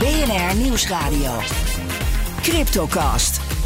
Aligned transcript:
BNR 0.00 0.56
Nieuwsradio. 0.56 1.30
Cryptocast. 2.42 3.59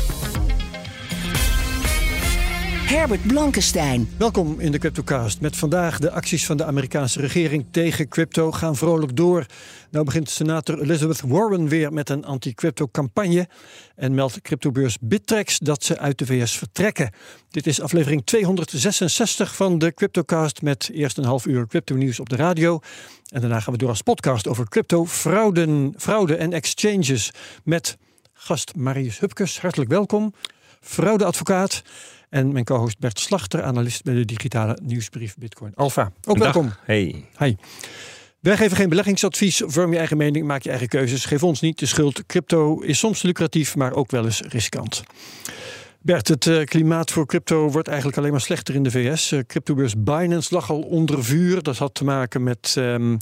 Herbert 2.84 3.27
Blankenstein. 3.27 4.09
Welkom 4.19 4.61
in 4.61 4.73
de 4.73 4.79
CryptoCast. 4.79 5.41
Met 5.41 5.56
vandaag 5.56 5.98
de 5.98 6.11
acties 6.11 6.47
van 6.47 6.56
de 6.56 6.65
Amerikaanse 6.65 7.20
regering 7.20 7.66
tegen 7.70 8.09
crypto 8.09 8.52
gaan 8.52 8.77
vrolijk 8.77 9.16
door. 9.16 9.47
Nou 9.91 10.05
begint 10.05 10.30
senator 10.30 10.80
Elizabeth 10.80 11.20
Warren 11.20 11.69
weer 11.69 11.93
met 11.93 12.10
een 12.10 12.24
anti-crypto 12.24 12.88
campagne. 12.93 13.48
En 13.97 14.15
meldt 14.15 14.41
cryptobeurs 14.41 14.97
Bittrex 15.01 15.59
dat 15.59 15.84
ze 15.84 15.98
uit 15.98 16.19
de 16.19 16.27
VS 16.27 16.59
vertrekken. 16.59 17.10
Dit 17.51 17.66
is 17.66 17.80
aflevering 17.80 18.24
266 18.24 19.57
van 19.57 19.79
de 19.79 19.95
CryptoCast 19.95 20.62
met 20.62 20.91
eerst 20.93 21.19
een 21.19 21.24
half 21.24 21.46
uur 21.46 21.66
crypto 21.66 21.95
nieuws 21.95 22.21
op 22.21 22.29
de 22.29 22.37
radio. 22.37 22.80
En 23.29 23.41
daarna 23.41 23.60
gaan 23.60 23.73
we 23.73 23.79
door 23.79 23.88
als 23.88 24.02
podcast 24.02 24.48
over 24.48 24.69
crypto, 24.69 25.07
fraude, 25.07 25.93
fraude 25.96 26.37
en 26.37 26.52
exchanges 26.52 27.30
met 27.63 27.96
gast 28.32 28.76
Marius 28.76 29.19
Hupkes. 29.19 29.60
Hartelijk 29.60 29.91
welkom. 29.91 30.35
Fraudeadvocaat. 30.80 31.82
En 32.35 32.52
mijn 32.52 32.65
co-host 32.65 32.99
Bert 32.99 33.21
Slachter, 33.21 33.63
analist 33.63 34.02
bij 34.02 34.15
de 34.15 34.24
digitale 34.24 34.79
nieuwsbrief 34.82 35.37
Bitcoin 35.38 35.73
Alpha. 35.74 36.13
Ook 36.24 36.38
welkom. 36.38 36.73
Hey. 36.85 37.24
Hi. 37.38 37.54
Wij 38.41 38.57
geven 38.57 38.76
geen 38.76 38.88
beleggingsadvies. 38.88 39.63
Vorm 39.66 39.93
je 39.93 39.99
eigen 39.99 40.16
mening, 40.16 40.46
maak 40.46 40.63
je 40.63 40.71
eigen 40.71 40.88
keuzes. 40.88 41.24
Geef 41.24 41.43
ons 41.43 41.60
niet 41.60 41.79
de 41.79 41.87
schuld. 41.87 42.26
Crypto 42.26 42.80
is 42.80 42.99
soms 42.99 43.23
lucratief, 43.23 43.76
maar 43.76 43.93
ook 43.93 44.10
wel 44.10 44.24
eens 44.24 44.41
riskant. 44.41 45.02
Bert, 46.05 46.29
het 46.29 46.47
uh, 46.47 46.65
klimaat 46.65 47.10
voor 47.10 47.27
crypto 47.27 47.71
wordt 47.71 47.88
eigenlijk 47.88 48.19
alleen 48.19 48.30
maar 48.30 48.41
slechter 48.41 48.74
in 48.74 48.83
de 48.83 48.91
VS. 48.91 49.33
Uh, 49.33 49.41
cryptobeurs 49.47 49.95
Binance 49.97 50.55
lag 50.55 50.71
al 50.71 50.80
onder 50.80 51.24
vuur. 51.24 51.63
Dat 51.63 51.77
had 51.77 51.95
te 51.95 52.05
maken 52.05 52.43
met 52.43 52.74
um, 52.79 53.19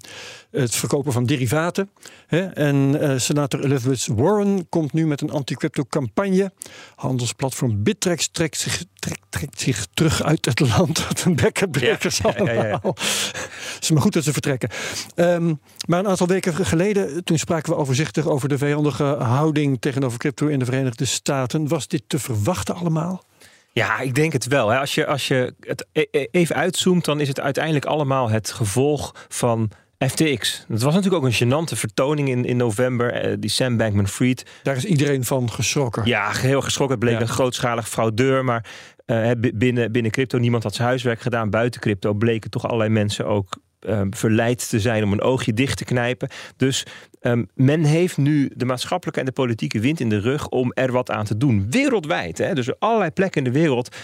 het 0.50 0.74
verkopen 0.74 1.12
van 1.12 1.26
derivaten. 1.26 1.90
Hè? 2.26 2.40
En 2.40 2.74
uh, 2.74 3.18
senator 3.18 3.64
Elizabeth 3.64 4.06
Warren 4.06 4.68
komt 4.68 4.92
nu 4.92 5.06
met 5.06 5.20
een 5.20 5.30
anti-crypto 5.30 5.84
campagne. 5.88 6.52
Handelsplatform 6.94 7.82
Bittrex 7.82 8.28
trekt 8.28 8.56
zich, 8.56 8.84
trekt, 8.98 9.20
trekt 9.28 9.60
zich 9.60 9.86
terug 9.94 10.22
uit 10.22 10.44
het 10.44 10.60
land. 10.60 10.98
Wat 11.08 11.24
een 11.24 11.36
bekkenbrekers 11.36 12.18
ja, 12.18 12.30
allemaal. 12.30 12.54
Ja, 12.54 12.66
ja, 12.66 12.80
Het 12.82 13.78
is 13.80 13.90
maar 13.90 14.02
goed 14.02 14.12
dat 14.12 14.24
ze 14.24 14.32
vertrekken. 14.32 14.70
Um, 15.14 15.60
maar 15.86 15.98
een 15.98 16.08
aantal 16.08 16.26
weken 16.26 16.66
geleden, 16.66 17.24
toen 17.24 17.38
spraken 17.38 17.72
we 17.72 17.78
overzichtig 17.78 18.26
over 18.26 18.48
de 18.48 18.58
vijandige 18.58 19.04
houding 19.04 19.80
tegenover 19.80 20.18
crypto 20.18 20.46
in 20.46 20.58
de 20.58 20.64
Verenigde 20.64 21.04
Staten. 21.04 21.68
Was 21.68 21.88
dit 21.88 22.02
te 22.06 22.18
verwachten 22.18 22.71
allemaal? 22.74 23.24
Ja, 23.72 24.00
ik 24.00 24.14
denk 24.14 24.32
het 24.32 24.46
wel. 24.46 24.74
Als 24.74 24.94
je, 24.94 25.06
als 25.06 25.28
je 25.28 25.54
het 25.60 25.86
even 26.30 26.56
uitzoomt, 26.56 27.04
dan 27.04 27.20
is 27.20 27.28
het 27.28 27.40
uiteindelijk 27.40 27.84
allemaal 27.84 28.30
het 28.30 28.50
gevolg 28.50 29.26
van 29.28 29.70
FTX. 29.98 30.64
Het 30.68 30.82
was 30.82 30.94
natuurlijk 30.94 31.24
ook 31.24 31.30
een 31.30 31.46
gênante 31.46 31.76
vertoning 31.78 32.28
in, 32.28 32.44
in 32.44 32.56
november, 32.56 33.40
die 33.40 33.50
Sam 33.50 33.76
Bankman-Fried. 33.76 34.46
Daar 34.62 34.76
is 34.76 34.84
iedereen 34.84 35.24
van 35.24 35.50
geschrokken. 35.50 36.06
Ja, 36.06 36.30
heel 36.32 36.60
geschrokken. 36.60 36.96
Het 36.96 37.04
bleek 37.06 37.20
ja. 37.20 37.26
een 37.26 37.34
grootschalig 37.34 37.88
fraudeur, 37.88 38.44
maar 38.44 38.64
uh, 39.06 39.30
binnen, 39.54 39.92
binnen 39.92 40.10
crypto, 40.10 40.38
niemand 40.38 40.62
had 40.62 40.74
zijn 40.74 40.88
huiswerk 40.88 41.20
gedaan. 41.20 41.50
Buiten 41.50 41.80
crypto 41.80 42.12
bleken 42.14 42.50
toch 42.50 42.64
allerlei 42.64 42.90
mensen 42.90 43.26
ook 43.26 43.56
um, 43.88 44.14
verleid 44.14 44.68
te 44.68 44.80
zijn 44.80 45.04
om 45.04 45.12
een 45.12 45.22
oogje 45.22 45.54
dicht 45.54 45.76
te 45.76 45.84
knijpen. 45.84 46.28
Dus 46.56 46.86
um, 47.20 47.48
men 47.54 47.84
heeft 47.84 48.16
nu 48.16 48.50
de 48.54 48.64
maatschappelijke 48.64 49.20
en 49.20 49.26
de 49.26 49.32
politieke 49.32 49.80
wind 49.80 50.00
in 50.00 50.08
de 50.08 50.20
rug 50.20 50.48
om 50.48 50.72
er 50.74 50.92
wat 50.92 51.10
aan 51.10 51.24
te 51.24 51.36
doen. 51.36 51.66
Wereldwijd. 51.70 52.38
Hè? 52.38 52.54
Dus 52.54 52.78
allerlei 52.78 53.10
plekken 53.10 53.44
in 53.44 53.52
de 53.52 53.58
wereld 53.58 53.96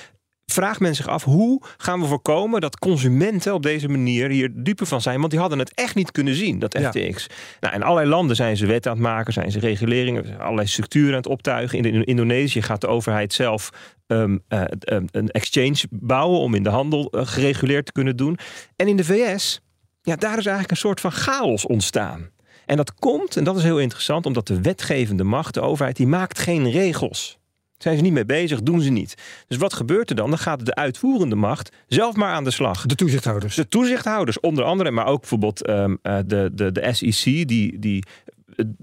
vraagt 0.53 0.81
men 0.81 0.95
zich 0.95 1.09
af 1.09 1.25
hoe 1.25 1.63
gaan 1.77 2.01
we 2.01 2.07
voorkomen 2.07 2.61
dat 2.61 2.79
consumenten 2.79 3.55
op 3.55 3.63
deze 3.63 3.89
manier 3.89 4.31
hier 4.31 4.51
dupe 4.55 4.87
van 4.87 5.01
zijn. 5.01 5.19
Want 5.19 5.31
die 5.31 5.41
hadden 5.41 5.59
het 5.59 5.75
echt 5.75 5.95
niet 5.95 6.11
kunnen 6.11 6.35
zien, 6.35 6.59
dat 6.59 6.79
FTX. 6.79 7.27
Ja. 7.29 7.35
Nou, 7.61 7.75
in 7.75 7.83
allerlei 7.83 8.09
landen 8.09 8.37
zijn 8.37 8.57
ze 8.57 8.67
wet 8.67 8.87
aan 8.87 8.93
het 8.93 9.03
maken, 9.03 9.33
zijn 9.33 9.51
ze 9.51 9.59
reguleringen, 9.59 10.39
allerlei 10.39 10.67
structuren 10.67 11.11
aan 11.11 11.17
het 11.17 11.27
optuigen. 11.27 11.79
In 11.79 12.05
Indonesië 12.05 12.63
gaat 12.63 12.81
de 12.81 12.87
overheid 12.87 13.33
zelf 13.33 13.71
um, 14.07 14.43
uh, 14.49 14.63
een 15.11 15.29
exchange 15.29 15.85
bouwen 15.91 16.41
om 16.41 16.55
in 16.55 16.63
de 16.63 16.69
handel 16.69 17.09
uh, 17.11 17.27
gereguleerd 17.27 17.87
te 17.87 17.93
kunnen 17.93 18.17
doen. 18.17 18.39
En 18.77 18.89
in 18.89 18.97
de 18.97 19.05
VS 19.05 19.61
ja, 20.09 20.17
daar 20.17 20.39
is 20.39 20.47
eigenlijk 20.47 20.71
een 20.71 20.77
soort 20.77 21.01
van 21.01 21.13
chaos 21.13 21.67
ontstaan. 21.67 22.31
En 22.67 22.77
dat 22.77 22.95
komt, 22.95 23.37
en 23.37 23.45
dat 23.45 23.57
is 23.57 23.63
heel 23.63 23.79
interessant, 23.79 24.27
omdat 24.27 24.47
de 24.47 24.61
wetgevende 24.61 25.25
macht, 25.25 25.55
de 25.55 25.61
overheid, 25.61 25.97
die 25.97 26.07
maakt 26.07 26.39
geen 26.39 26.71
regels. 26.71 27.39
Zijn 27.79 27.97
ze 27.97 28.03
niet 28.03 28.13
mee 28.13 28.25
bezig, 28.25 28.63
doen 28.63 28.81
ze 28.81 28.91
niet. 28.91 29.15
Dus 29.47 29.57
wat 29.57 29.73
gebeurt 29.73 30.11
er 30.11 30.17
dan? 30.17 30.29
Dan 30.29 30.39
gaat 30.39 30.67
de 30.67 30.75
uitvoerende 30.75 31.35
macht 31.35 31.73
zelf 31.87 32.17
maar 32.17 32.33
aan 32.33 32.45
de 32.45 32.51
slag. 32.51 32.87
De 32.87 32.95
toezichthouders. 32.95 33.55
De 33.55 33.69
toezichthouders, 33.69 34.41
onder 34.41 34.65
andere, 34.65 34.91
maar 34.91 35.07
ook 35.07 35.21
bijvoorbeeld 35.21 35.69
um, 35.69 35.99
uh, 36.03 36.19
de, 36.27 36.51
de, 36.53 36.73
de 36.73 36.93
SEC, 36.93 37.49
die, 37.49 37.79
die 37.79 38.05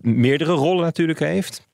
meerdere 0.02 0.52
rollen 0.52 0.84
natuurlijk 0.84 1.20
heeft. 1.20 1.65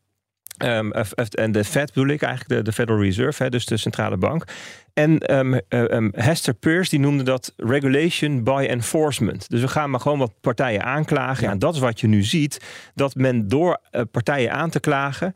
Um, 0.66 0.92
en 0.92 1.52
de 1.52 1.64
Fed 1.64 1.94
bedoel 1.94 2.10
ik 2.10 2.22
eigenlijk, 2.22 2.56
de, 2.56 2.62
de 2.62 2.72
Federal 2.72 3.02
Reserve, 3.02 3.44
hè, 3.44 3.50
dus 3.50 3.66
de 3.66 3.78
centrale 3.78 4.18
bank. 4.18 4.44
En 4.94 5.38
um, 5.38 5.60
um, 5.70 6.12
Hester 6.16 6.54
Peirce 6.54 6.90
die 6.90 7.00
noemde 7.00 7.24
dat 7.24 7.54
regulation 7.58 8.44
by 8.44 8.66
enforcement. 8.70 9.50
Dus 9.50 9.62
we 9.62 9.68
gaan 9.68 9.90
maar 9.90 10.00
gewoon 10.00 10.20
wat 10.20 10.34
partijen 10.42 10.84
aanklagen. 10.84 11.44
Ja. 11.44 11.52
En 11.52 11.60
dat 11.60 11.74
is 11.74 11.80
wat 11.80 12.00
je 12.00 12.08
nu 12.08 12.24
ziet, 12.24 12.60
dat 12.96 13.16
men 13.16 13.48
door 13.48 13.82
uh, 13.92 14.02
partijen 14.12 14.52
aan 14.52 14.70
te 14.70 14.80
klagen. 14.80 15.34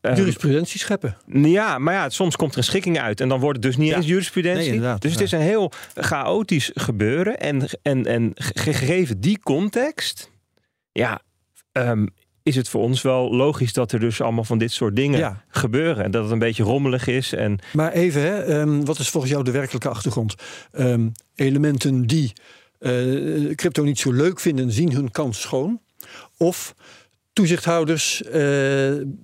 Jurisprudentie 0.00 0.80
scheppen. 0.80 1.16
Ja, 1.32 1.78
maar 1.78 1.94
ja, 1.94 2.08
soms 2.08 2.36
komt 2.36 2.52
er 2.52 2.58
een 2.58 2.64
schikking 2.64 2.98
uit 3.00 3.20
en 3.20 3.28
dan 3.28 3.40
wordt 3.40 3.56
het 3.56 3.66
dus 3.66 3.76
niet 3.76 3.90
ja. 3.90 3.96
eens 3.96 4.06
jurisprudentie. 4.06 4.80
Nee, 4.80 4.98
dus 4.98 5.12
het 5.12 5.20
is 5.20 5.32
een 5.32 5.40
heel 5.40 5.72
chaotisch 5.94 6.70
gebeuren. 6.74 7.38
En, 7.38 7.68
en, 7.82 8.06
en 8.06 8.32
gegeven 8.34 9.20
die 9.20 9.38
context, 9.40 10.30
ja, 10.92 11.20
is 12.42 12.56
het 12.56 12.68
voor 12.68 12.82
ons 12.82 13.02
wel 13.02 13.34
logisch 13.34 13.72
dat 13.72 13.92
er 13.92 14.00
dus 14.00 14.20
allemaal 14.20 14.44
van 14.44 14.58
dit 14.58 14.72
soort 14.72 14.96
dingen 14.96 15.18
ja. 15.18 15.44
gebeuren. 15.48 16.04
En 16.04 16.10
dat 16.10 16.22
het 16.22 16.32
een 16.32 16.38
beetje 16.38 16.62
rommelig 16.62 17.06
is. 17.06 17.32
En... 17.32 17.58
Maar 17.72 17.92
even, 17.92 18.22
hè, 18.22 18.60
um, 18.60 18.84
wat 18.84 18.98
is 18.98 19.08
volgens 19.08 19.32
jou 19.32 19.44
de 19.44 19.50
werkelijke 19.50 19.88
achtergrond? 19.88 20.34
Um, 20.72 21.12
elementen 21.34 22.06
die 22.06 22.32
uh, 22.80 23.54
crypto 23.54 23.82
niet 23.82 23.98
zo 23.98 24.12
leuk 24.12 24.40
vinden, 24.40 24.72
zien 24.72 24.92
hun 24.92 25.10
kans 25.10 25.40
schoon. 25.40 25.80
Of 26.36 26.74
toezichthouders 27.38 28.22
uh, 28.22 28.32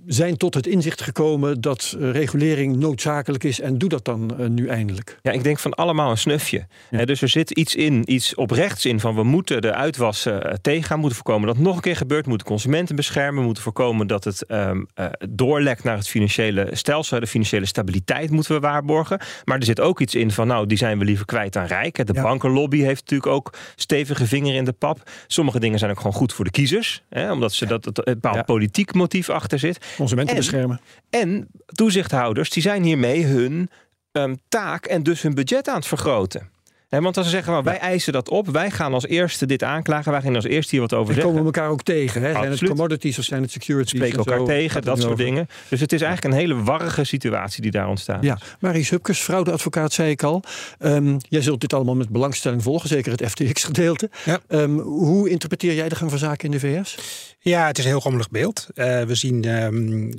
zijn 0.06 0.36
tot 0.36 0.54
het 0.54 0.66
inzicht 0.66 1.02
gekomen 1.02 1.60
dat 1.60 1.96
uh, 1.98 2.10
regulering 2.10 2.76
noodzakelijk 2.76 3.44
is 3.44 3.60
en 3.60 3.78
doe 3.78 3.88
dat 3.88 4.04
dan 4.04 4.34
uh, 4.40 4.46
nu 4.46 4.66
eindelijk. 4.66 5.18
Ja, 5.22 5.32
ik 5.32 5.42
denk 5.42 5.58
van 5.58 5.74
allemaal 5.74 6.10
een 6.10 6.18
snufje. 6.18 6.66
Ja. 6.90 7.04
dus 7.04 7.22
er 7.22 7.28
zit 7.28 7.50
iets 7.50 7.74
in, 7.74 8.12
iets 8.12 8.34
oprechts 8.34 8.84
in 8.84 9.00
van 9.00 9.14
we 9.14 9.22
moeten 9.22 9.62
de 9.62 9.72
uitwassen 9.72 10.58
tegengaan, 10.62 10.98
moeten 10.98 11.16
voorkomen 11.16 11.46
dat 11.46 11.56
het 11.56 11.64
nog 11.64 11.76
een 11.76 11.82
keer 11.82 11.96
gebeurt, 11.96 12.26
moeten 12.26 12.46
consumenten 12.46 12.96
beschermen, 12.96 13.44
moeten 13.44 13.62
voorkomen 13.62 14.06
dat 14.06 14.24
het 14.24 14.44
um, 14.48 14.86
doorlekt 15.28 15.84
naar 15.84 15.96
het 15.96 16.08
financiële 16.08 16.68
stelsel, 16.72 17.20
de 17.20 17.26
financiële 17.26 17.66
stabiliteit 17.66 18.30
moeten 18.30 18.54
we 18.54 18.60
waarborgen. 18.60 19.20
Maar 19.44 19.58
er 19.58 19.64
zit 19.64 19.80
ook 19.80 20.00
iets 20.00 20.14
in 20.14 20.30
van 20.30 20.46
nou, 20.46 20.66
die 20.66 20.78
zijn 20.78 20.98
we 20.98 21.04
liever 21.04 21.26
kwijt 21.26 21.56
aan 21.56 21.66
rijk. 21.66 22.06
De 22.06 22.14
ja. 22.14 22.22
bankenlobby 22.22 22.80
heeft 22.80 23.00
natuurlijk 23.00 23.32
ook 23.32 23.54
stevige 23.76 24.26
vinger 24.26 24.54
in 24.54 24.64
de 24.64 24.72
pap. 24.72 25.10
Sommige 25.26 25.60
dingen 25.60 25.78
zijn 25.78 25.90
ook 25.90 25.96
gewoon 25.96 26.12
goed 26.12 26.32
voor 26.32 26.44
de 26.44 26.50
kiezers, 26.50 27.02
hè, 27.08 27.32
omdat 27.32 27.52
ze 27.52 27.66
dat, 27.66 27.84
dat 27.84 28.03
bepaald 28.12 28.34
ja. 28.34 28.42
politiek 28.42 28.94
motief 28.94 29.30
achter 29.30 29.58
zit. 29.58 29.94
Consumenten 29.96 30.34
en, 30.34 30.40
beschermen. 30.40 30.80
En 31.10 31.48
toezichthouders 31.66 32.50
die 32.50 32.62
zijn 32.62 32.82
hiermee 32.82 33.24
hun 33.24 33.70
um, 34.12 34.36
taak 34.48 34.86
en 34.86 35.02
dus 35.02 35.22
hun 35.22 35.34
budget 35.34 35.68
aan 35.68 35.76
het 35.76 35.86
vergroten. 35.86 36.50
He, 36.88 37.00
want 37.00 37.16
als 37.16 37.26
ze 37.26 37.32
zeggen, 37.32 37.52
maar 37.52 37.62
wij 37.62 37.78
eisen 37.78 38.12
dat 38.12 38.28
op, 38.28 38.48
wij 38.48 38.70
gaan 38.70 38.94
als 38.94 39.06
eerste 39.06 39.46
dit 39.46 39.62
aanklagen, 39.62 40.12
wij 40.12 40.20
gaan 40.20 40.34
als 40.34 40.44
eerste 40.44 40.70
hier 40.70 40.80
wat 40.80 40.92
over 40.92 41.08
en 41.08 41.14
zeggen. 41.14 41.32
komen 41.32 41.50
we 41.50 41.58
elkaar 41.58 41.72
ook 41.72 41.82
tegen. 41.82 42.22
Hè? 42.22 42.32
Zijn 42.32 42.50
het 42.50 42.64
commodities 42.64 43.18
of 43.18 43.24
zijn 43.24 43.42
het 43.42 43.50
securities? 43.50 43.98
Spreken 43.98 44.18
elkaar 44.18 44.38
zo, 44.38 44.44
tegen, 44.44 44.82
dat 44.82 44.98
soort 44.98 45.12
over. 45.12 45.24
dingen. 45.24 45.48
Dus 45.68 45.80
het 45.80 45.92
is 45.92 46.02
eigenlijk 46.02 46.34
een 46.34 46.40
hele 46.40 46.62
warrige 46.62 47.04
situatie 47.04 47.62
die 47.62 47.70
daar 47.70 47.88
ontstaat. 47.88 48.22
Ja, 48.22 48.38
Maries 48.60 48.90
Hupkes, 48.90 49.18
fraudeadvocaat, 49.18 49.92
zei 49.92 50.10
ik 50.10 50.22
al. 50.22 50.42
Um, 50.78 51.16
jij 51.28 51.42
zult 51.42 51.60
dit 51.60 51.72
allemaal 51.72 51.94
met 51.94 52.08
belangstelling 52.08 52.62
volgen, 52.62 52.88
zeker 52.88 53.12
het 53.12 53.30
FTX-gedeelte. 53.30 54.10
Ja. 54.24 54.40
Um, 54.48 54.78
hoe 54.78 55.30
interpreteer 55.30 55.74
jij 55.74 55.88
de 55.88 55.94
gang 55.94 56.10
van 56.10 56.18
zaken 56.18 56.44
in 56.44 56.50
de 56.50 56.60
VS? 56.60 56.98
Ja, 57.38 57.66
het 57.66 57.78
is 57.78 57.84
een 57.84 57.90
heel 57.90 58.00
rommelig 58.00 58.30
beeld. 58.30 58.66
Uh, 58.74 59.02
we 59.02 59.14
zien 59.14 59.64
um, 59.64 60.14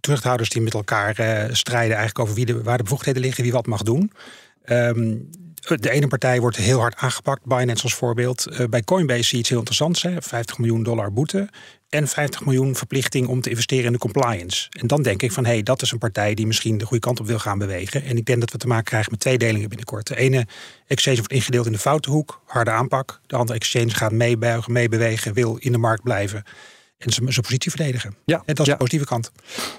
toezichthouders 0.00 0.48
die 0.48 0.62
met 0.62 0.74
elkaar 0.74 1.20
uh, 1.20 1.54
strijden 1.54 1.96
eigenlijk 1.96 2.18
over 2.18 2.34
wie 2.34 2.46
de, 2.46 2.62
waar 2.62 2.76
de 2.76 2.82
bevoegdheden 2.82 3.22
liggen, 3.22 3.42
wie 3.42 3.52
wat 3.52 3.66
mag 3.66 3.82
doen. 3.82 4.12
Um, 4.66 5.30
de 5.60 5.90
ene 5.90 6.06
partij 6.06 6.40
wordt 6.40 6.56
heel 6.56 6.78
hard 6.78 6.96
aangepakt, 6.96 7.44
Binance 7.44 7.82
als 7.82 7.94
voorbeeld. 7.94 8.46
Uh, 8.50 8.66
bij 8.66 8.82
Coinbase 8.82 9.22
zie 9.22 9.32
je 9.32 9.38
iets 9.38 9.48
heel 9.48 9.58
interessants, 9.58 10.02
hè? 10.02 10.22
50 10.22 10.58
miljoen 10.58 10.82
dollar 10.82 11.12
boete 11.12 11.48
en 11.88 12.08
50 12.08 12.44
miljoen 12.44 12.76
verplichting 12.76 13.26
om 13.26 13.40
te 13.40 13.50
investeren 13.50 13.84
in 13.84 13.92
de 13.92 13.98
compliance. 13.98 14.68
En 14.70 14.86
dan 14.86 15.02
denk 15.02 15.22
ik 15.22 15.32
van, 15.32 15.44
hé, 15.44 15.52
hey, 15.52 15.62
dat 15.62 15.82
is 15.82 15.92
een 15.92 15.98
partij 15.98 16.34
die 16.34 16.46
misschien 16.46 16.78
de 16.78 16.84
goede 16.84 17.02
kant 17.02 17.20
op 17.20 17.26
wil 17.26 17.38
gaan 17.38 17.58
bewegen. 17.58 18.04
En 18.04 18.16
ik 18.16 18.24
denk 18.24 18.40
dat 18.40 18.50
we 18.50 18.58
te 18.58 18.66
maken 18.66 18.84
krijgen 18.84 19.10
met 19.10 19.20
twee 19.20 19.38
delingen 19.38 19.68
binnenkort. 19.68 20.06
De 20.06 20.16
ene 20.16 20.46
exchange 20.86 21.16
wordt 21.16 21.32
ingedeeld 21.32 21.66
in 21.66 21.72
de 21.72 21.78
foute 21.78 22.10
hoek, 22.10 22.40
harde 22.46 22.70
aanpak. 22.70 23.20
De 23.26 23.36
andere 23.36 23.58
exchange 23.58 23.90
gaat 23.90 24.12
meebuigen, 24.12 24.72
meebewegen, 24.72 25.32
wil 25.32 25.56
in 25.56 25.72
de 25.72 25.78
markt 25.78 26.02
blijven 26.02 26.44
en 27.00 27.12
zijn, 27.12 27.26
positie 27.26 27.70
verdedigen. 27.70 28.14
Ja, 28.24 28.42
en 28.44 28.54
dat 28.54 28.66
is 28.66 28.72
de 28.72 28.78
positieve 28.78 29.06
kant. 29.06 29.32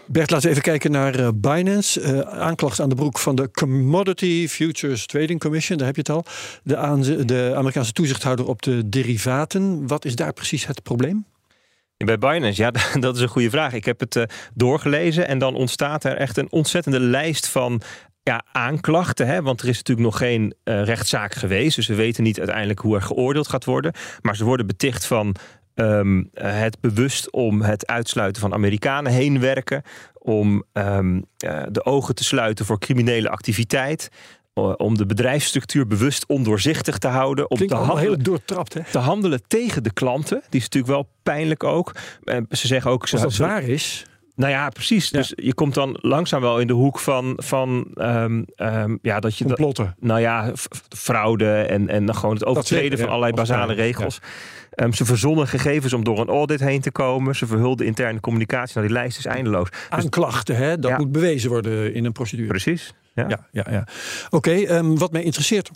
Bert, 0.07 0.29
laten 0.29 0.45
we 0.45 0.51
even 0.51 0.63
kijken 0.63 0.91
naar 0.91 1.19
uh, 1.19 1.27
Binance. 1.35 2.01
Uh, 2.01 2.19
aanklacht 2.19 2.79
aan 2.79 2.89
de 2.89 2.95
broek 2.95 3.19
van 3.19 3.35
de 3.35 3.51
Commodity 3.51 4.47
Futures 4.47 5.05
Trading 5.05 5.39
Commission, 5.39 5.77
daar 5.77 5.87
heb 5.87 5.95
je 5.95 6.01
het 6.01 6.11
al. 6.11 6.25
De, 6.63 7.25
de 7.25 7.53
Amerikaanse 7.55 7.91
toezichthouder 7.91 8.47
op 8.47 8.61
de 8.61 8.89
derivaten. 8.89 9.87
Wat 9.87 10.05
is 10.05 10.15
daar 10.15 10.33
precies 10.33 10.67
het 10.67 10.83
probleem? 10.83 11.25
Bij 11.97 12.17
Binance, 12.17 12.61
ja, 12.61 12.71
dat 12.99 13.15
is 13.15 13.21
een 13.21 13.27
goede 13.27 13.49
vraag. 13.49 13.73
Ik 13.73 13.85
heb 13.85 13.99
het 13.99 14.15
uh, 14.15 14.23
doorgelezen 14.53 15.27
en 15.27 15.39
dan 15.39 15.55
ontstaat 15.55 16.03
er 16.03 16.17
echt 16.17 16.37
een 16.37 16.51
ontzettende 16.51 16.99
lijst 16.99 17.47
van 17.47 17.81
ja, 18.23 18.43
aanklachten. 18.51 19.27
Hè? 19.27 19.41
Want 19.41 19.61
er 19.61 19.67
is 19.67 19.77
natuurlijk 19.77 20.07
nog 20.07 20.17
geen 20.17 20.53
uh, 20.63 20.83
rechtszaak 20.83 21.33
geweest. 21.33 21.75
Dus 21.75 21.87
we 21.87 21.95
weten 21.95 22.23
niet 22.23 22.37
uiteindelijk 22.37 22.79
hoe 22.79 22.95
er 22.95 23.01
geoordeeld 23.01 23.47
gaat 23.47 23.65
worden. 23.65 23.93
Maar 24.21 24.35
ze 24.35 24.43
worden 24.43 24.67
beticht 24.67 25.05
van 25.05 25.35
um, 25.75 26.29
het 26.33 26.79
bewust 26.79 27.31
om 27.31 27.61
het 27.61 27.87
uitsluiten 27.87 28.41
van 28.41 28.53
Amerikanen 28.53 29.11
heen 29.11 29.39
werken. 29.39 29.81
Om 30.13 30.63
um, 30.73 31.15
uh, 31.15 31.63
de 31.71 31.85
ogen 31.85 32.15
te 32.15 32.23
sluiten 32.23 32.65
voor 32.65 32.79
criminele 32.79 33.29
activiteit 33.29 34.09
om 34.77 34.97
de 34.97 35.05
bedrijfsstructuur 35.05 35.87
bewust 35.87 36.25
ondoorzichtig 36.25 36.97
te 36.97 37.07
houden. 37.07 37.49
Om 37.49 37.57
te 37.57 37.75
handelen, 37.75 38.01
heel 38.03 38.17
doortrapt, 38.17 38.73
hè? 38.73 38.81
te 38.83 38.97
handelen 38.97 39.41
tegen 39.47 39.83
de 39.83 39.93
klanten. 39.93 40.41
Die 40.49 40.59
is 40.59 40.63
natuurlijk 40.69 40.93
wel 40.93 41.09
pijnlijk 41.23 41.63
ook. 41.63 41.95
Ze 42.49 42.67
zeggen 42.67 42.91
ook. 42.91 43.01
Als 43.11 43.21
dat 43.21 43.35
waar 43.35 43.63
is. 43.63 44.05
Nou 44.41 44.53
ja, 44.53 44.69
precies. 44.69 45.09
Dus 45.09 45.33
je 45.35 45.53
komt 45.53 45.73
dan 45.73 45.97
langzaam 46.01 46.41
wel 46.41 46.59
in 46.59 46.67
de 46.67 46.73
hoek 46.73 46.99
van, 46.99 47.33
van 47.35 47.87
um, 47.95 48.45
um, 48.57 48.99
ja, 49.01 49.19
dat 49.19 49.37
je. 49.37 49.45
Complotten. 49.45 49.95
nou 49.99 50.19
ja, 50.19 50.51
fraude 50.95 51.51
en, 51.51 51.89
en 51.89 52.15
gewoon 52.15 52.35
het 52.35 52.45
overtreden 52.45 52.99
van 52.99 53.07
allerlei 53.07 53.33
basale 53.33 53.73
regels. 53.73 54.19
Um, 54.75 54.93
ze 54.93 55.05
verzonnen 55.05 55.47
gegevens 55.47 55.93
om 55.93 56.03
door 56.03 56.19
een 56.19 56.27
audit 56.27 56.59
heen 56.59 56.81
te 56.81 56.91
komen. 56.91 57.35
Ze 57.35 57.47
verhulden 57.47 57.85
interne 57.85 58.19
communicatie. 58.19 58.75
Nou, 58.75 58.87
die 58.87 58.95
lijst 58.95 59.17
is 59.17 59.25
eindeloos. 59.25 59.69
Dus 59.69 59.79
Aanklachten, 59.89 60.55
hè? 60.55 60.79
dat 60.79 60.97
moet 60.97 61.11
bewezen 61.11 61.49
worden 61.49 61.93
in 61.93 62.05
een 62.05 62.11
procedure. 62.11 62.47
Precies. 62.47 62.93
Ja, 63.13 63.25
ja, 63.27 63.47
ja. 63.51 63.65
ja. 63.69 63.85
Oké, 64.29 64.65
okay, 64.65 64.83
wat 64.83 65.11
mij 65.11 65.23
interesseert 65.23 65.71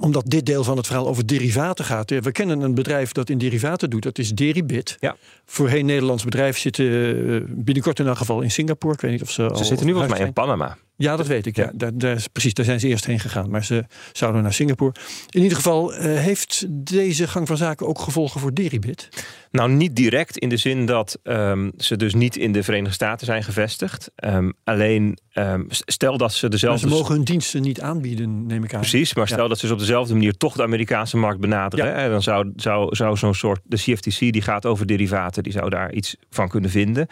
omdat 0.00 0.24
dit 0.26 0.46
deel 0.46 0.64
van 0.64 0.76
het 0.76 0.86
verhaal 0.86 1.08
over 1.08 1.26
derivaten 1.26 1.84
gaat. 1.84 2.10
We 2.10 2.32
kennen 2.32 2.60
een 2.60 2.74
bedrijf 2.74 3.12
dat 3.12 3.30
in 3.30 3.38
derivaten 3.38 3.90
doet. 3.90 4.02
Dat 4.02 4.18
is 4.18 4.32
Deribit. 4.32 4.96
Ja. 5.00 5.16
Voorheen 5.44 5.86
Nederlands 5.86 6.24
bedrijf 6.24 6.58
zitten 6.58 6.86
eh, 6.86 7.40
binnenkort 7.48 7.98
in 7.98 8.06
elk 8.06 8.16
geval 8.16 8.40
in 8.40 8.50
Singapore. 8.50 8.94
Ik 8.94 9.00
weet 9.00 9.10
niet 9.10 9.22
of 9.22 9.30
ze. 9.30 9.50
Ze 9.54 9.64
zitten 9.64 9.86
nu 9.86 9.92
volgens 9.92 10.18
mij 10.18 10.26
in 10.26 10.32
Panama. 10.32 10.76
Ja, 10.96 11.16
dat 11.16 11.26
weet 11.26 11.46
ik. 11.46 11.56
Ja. 11.56 11.70
Daar, 11.74 11.98
daar, 11.98 12.24
precies, 12.32 12.54
daar 12.54 12.64
zijn 12.64 12.80
ze 12.80 12.88
eerst 12.88 13.06
heen 13.06 13.20
gegaan. 13.20 13.50
Maar 13.50 13.64
ze 13.64 13.84
zouden 14.12 14.42
naar 14.42 14.52
Singapore. 14.52 14.94
In 15.30 15.42
ieder 15.42 15.56
geval, 15.56 15.94
uh, 15.94 16.00
heeft 16.00 16.66
deze 16.68 17.28
gang 17.28 17.46
van 17.46 17.56
zaken 17.56 17.86
ook 17.86 18.00
gevolgen 18.00 18.40
voor 18.40 18.54
Deribit? 18.54 19.08
Nou, 19.50 19.70
niet 19.70 19.96
direct 19.96 20.38
in 20.38 20.48
de 20.48 20.56
zin 20.56 20.86
dat 20.86 21.18
um, 21.22 21.72
ze 21.76 21.96
dus 21.96 22.14
niet 22.14 22.36
in 22.36 22.52
de 22.52 22.62
Verenigde 22.62 22.94
Staten 22.94 23.26
zijn 23.26 23.44
gevestigd. 23.44 24.10
Um, 24.24 24.52
alleen 24.64 25.18
um, 25.34 25.66
stel 25.68 26.16
dat 26.16 26.32
ze 26.32 26.48
dezelfde. 26.48 26.86
Maar 26.86 26.96
ze 26.96 27.00
mogen 27.00 27.14
hun 27.14 27.24
diensten 27.24 27.62
niet 27.62 27.80
aanbieden, 27.80 28.46
neem 28.46 28.64
ik 28.64 28.74
aan. 28.74 28.80
Precies, 28.80 29.14
maar 29.14 29.26
stel 29.26 29.42
ja. 29.42 29.48
dat 29.48 29.58
ze 29.58 29.64
dus 29.64 29.74
op 29.74 29.80
dezelfde 29.80 30.14
manier 30.14 30.36
toch 30.36 30.54
de 30.54 30.62
Amerikaanse 30.62 31.16
markt 31.16 31.40
benaderen. 31.40 31.86
Ja. 31.86 31.92
Hè, 31.92 32.08
dan 32.08 32.22
zou, 32.22 32.52
zou, 32.56 32.96
zou 32.96 33.16
zo'n 33.16 33.34
soort. 33.34 33.60
De 33.64 33.76
CFTC 33.76 34.18
die 34.18 34.42
gaat 34.42 34.66
over 34.66 34.86
derivaten, 34.86 35.42
die 35.42 35.52
zou 35.52 35.70
daar 35.70 35.92
iets 35.92 36.16
van 36.30 36.48
kunnen 36.48 36.70
vinden. 36.70 37.06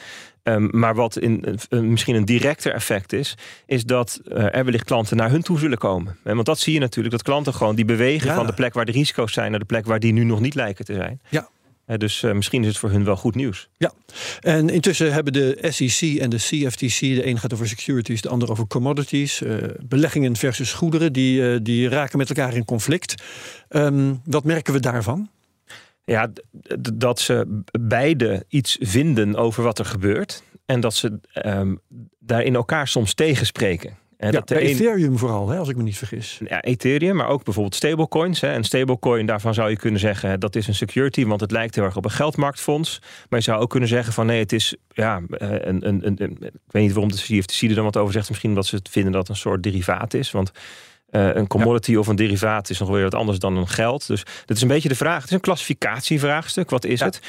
Um, 0.45 0.69
maar 0.71 0.95
wat 0.95 1.19
in, 1.19 1.59
uh, 1.71 1.81
misschien 1.81 2.15
een 2.15 2.25
directer 2.25 2.73
effect 2.73 3.13
is, 3.13 3.35
is 3.67 3.85
dat 3.85 4.21
uh, 4.25 4.57
er 4.57 4.65
wellicht 4.65 4.85
klanten 4.85 5.17
naar 5.17 5.31
hun 5.31 5.43
toe 5.43 5.59
zullen 5.59 5.79
komen. 5.79 6.17
En 6.25 6.35
want 6.35 6.47
dat 6.47 6.59
zie 6.59 6.73
je 6.73 6.79
natuurlijk, 6.79 7.15
dat 7.15 7.23
klanten 7.23 7.55
gewoon 7.55 7.75
die 7.75 7.85
bewegen 7.85 8.29
ja. 8.29 8.35
van 8.35 8.47
de 8.47 8.53
plek 8.53 8.75
waar 8.75 8.85
de 8.85 8.93
risico's 8.93 9.33
zijn 9.33 9.51
naar 9.51 9.61
de 9.61 9.67
plek 9.67 9.87
waar 9.87 10.01
die 10.01 10.13
nu 10.13 10.25
nog 10.25 10.41
niet 10.41 10.55
lijken 10.55 10.85
te 10.85 10.95
zijn. 10.95 11.21
Ja. 11.29 11.49
Uh, 11.87 11.97
dus 11.97 12.21
misschien 12.21 12.63
is 12.63 12.69
het 12.69 12.79
voor 12.79 12.91
hun 12.91 13.05
wel 13.05 13.17
goed 13.17 13.35
nieuws. 13.35 13.69
Ja, 13.77 13.93
en 14.41 14.69
intussen 14.69 15.13
hebben 15.13 15.33
de 15.33 15.59
SEC 15.61 16.19
en 16.19 16.31
de 16.31 16.37
CFTC, 16.37 17.01
de 17.01 17.27
een 17.27 17.39
gaat 17.39 17.53
over 17.53 17.69
securities, 17.69 18.21
de 18.21 18.29
ander 18.29 18.51
over 18.51 18.67
commodities, 18.67 19.43
beleggingen 19.83 20.37
versus 20.37 20.73
goederen, 20.73 21.13
die, 21.13 21.63
die 21.63 21.89
raken 21.89 22.19
met 22.19 22.29
elkaar 22.29 22.55
in 22.55 22.65
conflict. 22.65 23.15
Um, 23.69 24.21
wat 24.25 24.45
merken 24.45 24.73
we 24.73 24.81
daarvan? 24.81 25.29
Ja, 26.05 26.33
dat 26.93 27.21
ze 27.21 27.63
beide 27.81 28.45
iets 28.49 28.77
vinden 28.81 29.37
over 29.37 29.63
wat 29.63 29.79
er 29.79 29.85
gebeurt. 29.85 30.43
En 30.67 30.81
dat 30.81 30.95
ze 30.95 31.21
um, 31.47 31.81
daar 32.19 32.43
in 32.43 32.55
elkaar 32.55 32.89
soms 32.89 33.15
tegenspreken. 33.15 33.97
Ja, 34.19 34.31
dat 34.31 34.45
bij 34.45 34.59
Ethereum 34.59 35.19
vooral, 35.19 35.49
hè, 35.49 35.59
als 35.59 35.69
ik 35.69 35.77
me 35.77 35.83
niet 35.83 35.97
vergis. 35.97 36.41
Ja, 36.49 36.63
Ethereum, 36.63 37.17
maar 37.17 37.29
ook 37.29 37.45
bijvoorbeeld 37.45 37.75
stablecoins. 37.75 38.41
Hè. 38.41 38.53
En 38.53 38.65
stablecoin, 38.65 39.27
daarvan 39.27 39.55
zou 39.55 39.71
je 39.71 39.77
kunnen 39.77 40.01
zeggen... 40.01 40.41
dat 40.41 40.57
is 40.57 40.69
een 40.69 40.75
security, 40.75 41.25
want 41.25 41.41
het 41.41 41.51
lijkt 41.51 41.75
heel 41.75 41.85
erg 41.85 41.97
op 41.97 42.05
een 42.05 42.11
geldmarktfonds. 42.11 42.99
Maar 43.29 43.39
je 43.39 43.45
zou 43.45 43.61
ook 43.61 43.71
kunnen 43.71 43.89
zeggen 43.89 44.13
van... 44.13 44.27
nee, 44.27 44.39
het 44.39 44.53
is 44.53 44.77
ja, 44.89 45.23
een, 45.29 45.89
een, 45.89 46.07
een, 46.07 46.23
een 46.23 46.37
ik 46.43 46.51
weet 46.67 46.83
niet 46.83 46.93
waarom 46.93 47.13
de 47.13 47.17
CFTC 47.17 47.63
er 47.63 47.75
dan 47.75 47.85
wat 47.85 47.97
over 47.97 48.13
zegt. 48.13 48.29
Misschien 48.29 48.51
omdat 48.51 48.67
ze 48.67 48.77
het 48.77 48.89
vinden 48.89 49.13
dat 49.13 49.21
het 49.21 49.31
een 49.31 49.43
soort 49.43 49.63
derivaat 49.63 50.15
is. 50.15 50.31
Want 50.31 50.53
uh, 51.13 51.35
een 51.35 51.47
commodity 51.47 51.91
ja. 51.91 51.99
of 51.99 52.07
een 52.07 52.17
derivaat 52.17 52.71
is 52.71 52.79
nog 52.79 52.89
weer 52.89 53.03
wat 53.03 53.15
anders 53.15 53.39
dan 53.39 53.57
een 53.57 53.69
geld. 53.69 54.07
Dus 54.07 54.25
dat 54.45 54.57
is 54.57 54.63
een 54.63 54.69
beetje 54.69 54.89
de 54.89 54.95
vraag. 54.95 55.17
Het 55.17 55.25
is 55.25 55.31
een 55.31 55.41
klassificatievraagstuk. 55.41 56.71
Wat 56.71 56.85
is 56.85 56.99
ja. 56.99 57.07
het? 57.07 57.21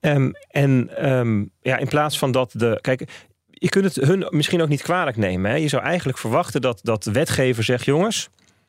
Um, 0.00 0.32
en 0.48 0.90
um, 1.12 1.50
ja, 1.60 1.76
in 1.76 1.88
plaats 1.88 2.18
van 2.18 2.32
dat 2.32 2.50
de. 2.54 2.78
Kijk, 2.80 3.08
je 3.46 3.68
kunt 3.68 3.84
het 3.84 4.06
hun 4.06 4.26
misschien 4.30 4.62
ook 4.62 4.68
niet 4.68 4.82
kwalijk 4.82 5.16
nemen. 5.16 5.50
Hè? 5.50 5.56
Je 5.56 5.68
zou 5.68 5.82
eigenlijk 5.82 6.18
verwachten 6.18 6.60
dat, 6.60 6.80
dat 6.82 7.02
de 7.02 7.12
wetgever 7.12 7.64
zegt: 7.64 7.84
jongens, 7.84 8.28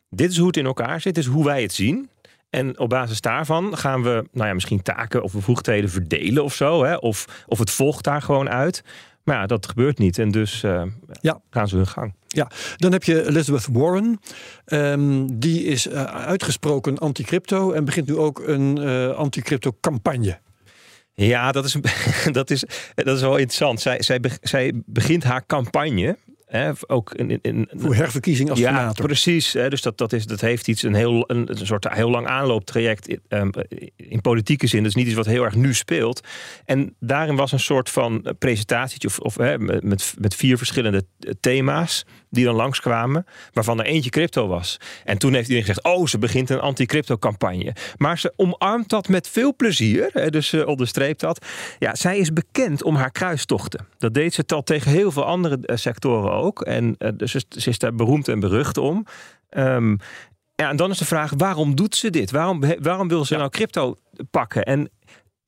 dit 0.09 0.31
is 0.31 0.38
hoe 0.38 0.47
het 0.47 0.57
in 0.57 0.65
elkaar 0.65 1.01
zit, 1.01 1.15
dit 1.15 1.23
is 1.23 1.29
hoe 1.29 1.45
wij 1.45 1.61
het 1.61 1.73
zien. 1.73 2.09
En 2.50 2.79
op 2.79 2.89
basis 2.89 3.21
daarvan 3.21 3.77
gaan 3.77 4.03
we, 4.03 4.27
nou 4.31 4.47
ja, 4.47 4.53
misschien 4.53 4.81
taken 4.81 5.23
of 5.23 5.31
bevoegdheden 5.31 5.89
verdelen 5.89 6.44
of 6.44 6.53
zo. 6.53 6.83
Hè? 6.83 6.95
Of, 6.95 7.44
of 7.47 7.59
het 7.59 7.71
volgt 7.71 8.03
daar 8.03 8.21
gewoon 8.21 8.50
uit. 8.50 8.83
Maar 9.25 9.36
ja, 9.36 9.45
dat 9.45 9.68
gebeurt 9.68 9.98
niet. 9.98 10.19
En 10.19 10.31
dus 10.31 10.63
uh, 10.63 10.83
ja. 11.22 11.42
gaan 11.50 11.68
ze 11.68 11.75
hun 11.75 11.88
gang. 11.88 12.13
Ja, 12.27 12.51
dan 12.75 12.92
heb 12.92 13.04
je 13.04 13.27
Elizabeth 13.27 13.68
Warren. 13.72 14.19
Um, 14.66 15.39
die 15.39 15.63
is 15.63 15.88
uh, 15.88 16.04
uitgesproken 16.04 16.98
anti-crypto 16.98 17.72
en 17.72 17.86
begint 17.86 18.07
nu 18.07 18.18
ook 18.18 18.39
een 18.48 18.77
uh, 18.77 19.10
anti-crypto 19.10 19.77
campagne. 19.81 20.39
Ja, 21.13 21.52
dat 21.52 21.66
is, 21.66 21.76
dat, 22.31 22.49
is, 22.49 22.64
dat 22.95 23.16
is 23.16 23.21
wel 23.21 23.38
interessant. 23.38 23.81
Zij, 23.81 24.02
zij, 24.02 24.21
zij 24.42 24.73
begint 24.85 25.23
haar 25.23 25.45
campagne 25.45 26.18
Hè, 26.56 26.71
ook 26.88 27.14
in, 27.14 27.40
in, 27.42 27.69
Voor 27.71 27.95
herverkiezing 27.95 28.50
als 28.50 28.59
ja, 28.59 28.69
senator. 28.69 29.06
precies. 29.06 29.54
Hè, 29.54 29.69
dus 29.69 29.81
dat, 29.81 29.97
dat, 29.97 30.14
is, 30.14 30.26
dat 30.26 30.42
heeft 30.42 30.68
iets, 30.68 30.83
een, 30.83 30.94
heel, 30.94 31.24
een, 31.28 31.50
een 31.50 31.66
soort 31.68 31.94
heel 31.94 32.09
lang 32.09 32.28
aanlooptraject 32.28 33.07
in, 33.07 33.21
um, 33.30 33.50
in 33.95 34.21
politieke 34.21 34.68
zin. 34.68 34.80
Dat 34.80 34.90
is 34.90 34.95
niet 34.95 35.06
iets 35.07 35.16
wat 35.16 35.26
heel 35.26 35.44
erg 35.44 35.56
nu 35.56 35.74
speelt. 35.74 36.28
En 36.66 36.95
daarin 37.00 37.35
was 37.35 37.52
een 37.52 37.59
soort 37.59 37.90
van 37.90 38.35
presentatie 38.40 39.07
of, 39.07 39.19
of 39.19 39.35
hè, 39.38 39.59
met, 39.59 40.16
met 40.18 40.35
vier 40.35 40.57
verschillende 40.57 41.06
thema's 41.40 42.06
die 42.35 42.45
dan 42.45 42.56
langskwamen, 42.56 43.25
waarvan 43.54 43.80
er 43.80 43.85
eentje 43.85 44.09
crypto 44.09 44.47
was. 44.47 44.77
En 45.04 45.18
toen 45.18 45.33
heeft 45.33 45.47
iedereen 45.49 45.73
gezegd, 45.73 45.95
oh, 45.95 46.07
ze 46.07 46.18
begint 46.18 46.49
een 46.49 46.59
anti-crypto 46.59 47.18
campagne. 47.18 47.75
Maar 47.97 48.19
ze 48.19 48.33
omarmt 48.35 48.89
dat 48.89 49.07
met 49.07 49.30
veel 49.30 49.56
plezier, 49.56 50.09
hè, 50.13 50.30
dus 50.30 50.47
ze 50.47 50.65
onderstreept 50.65 51.19
dat. 51.19 51.45
Ja, 51.80 51.95
zij 51.95 52.18
is 52.18 52.33
bekend 52.33 52.83
om 52.83 52.95
haar 52.95 53.11
kruistochten. 53.11 53.87
Dat 53.97 54.13
deed 54.13 54.33
ze 54.33 54.44
al 54.47 54.63
tegen 54.63 54.92
heel 54.92 55.11
veel 55.11 55.25
andere 55.25 55.59
uh, 55.61 55.75
sectoren 55.75 56.31
ook. 56.31 56.61
En 56.61 56.95
uh, 56.99 57.09
dus 57.13 57.31
ze 57.31 57.69
is 57.69 57.80
daar 57.80 57.95
beroemd 57.95 58.27
en 58.27 58.39
berucht 58.39 58.77
om. 58.77 59.06
Um, 59.57 59.97
ja, 60.56 60.69
en 60.69 60.75
dan 60.75 60.92
is 60.92 60.97
de 60.97 61.06
vraag, 61.06 61.31
waarom 61.37 61.75
doet 61.75 61.95
ze 61.95 62.09
dit? 62.09 62.31
Waarom, 62.31 62.63
waarom 62.80 63.07
wil 63.07 63.25
ze 63.25 63.33
ja. 63.33 63.39
nou 63.39 63.51
crypto 63.51 63.95
pakken? 64.31 64.63
En 64.63 64.89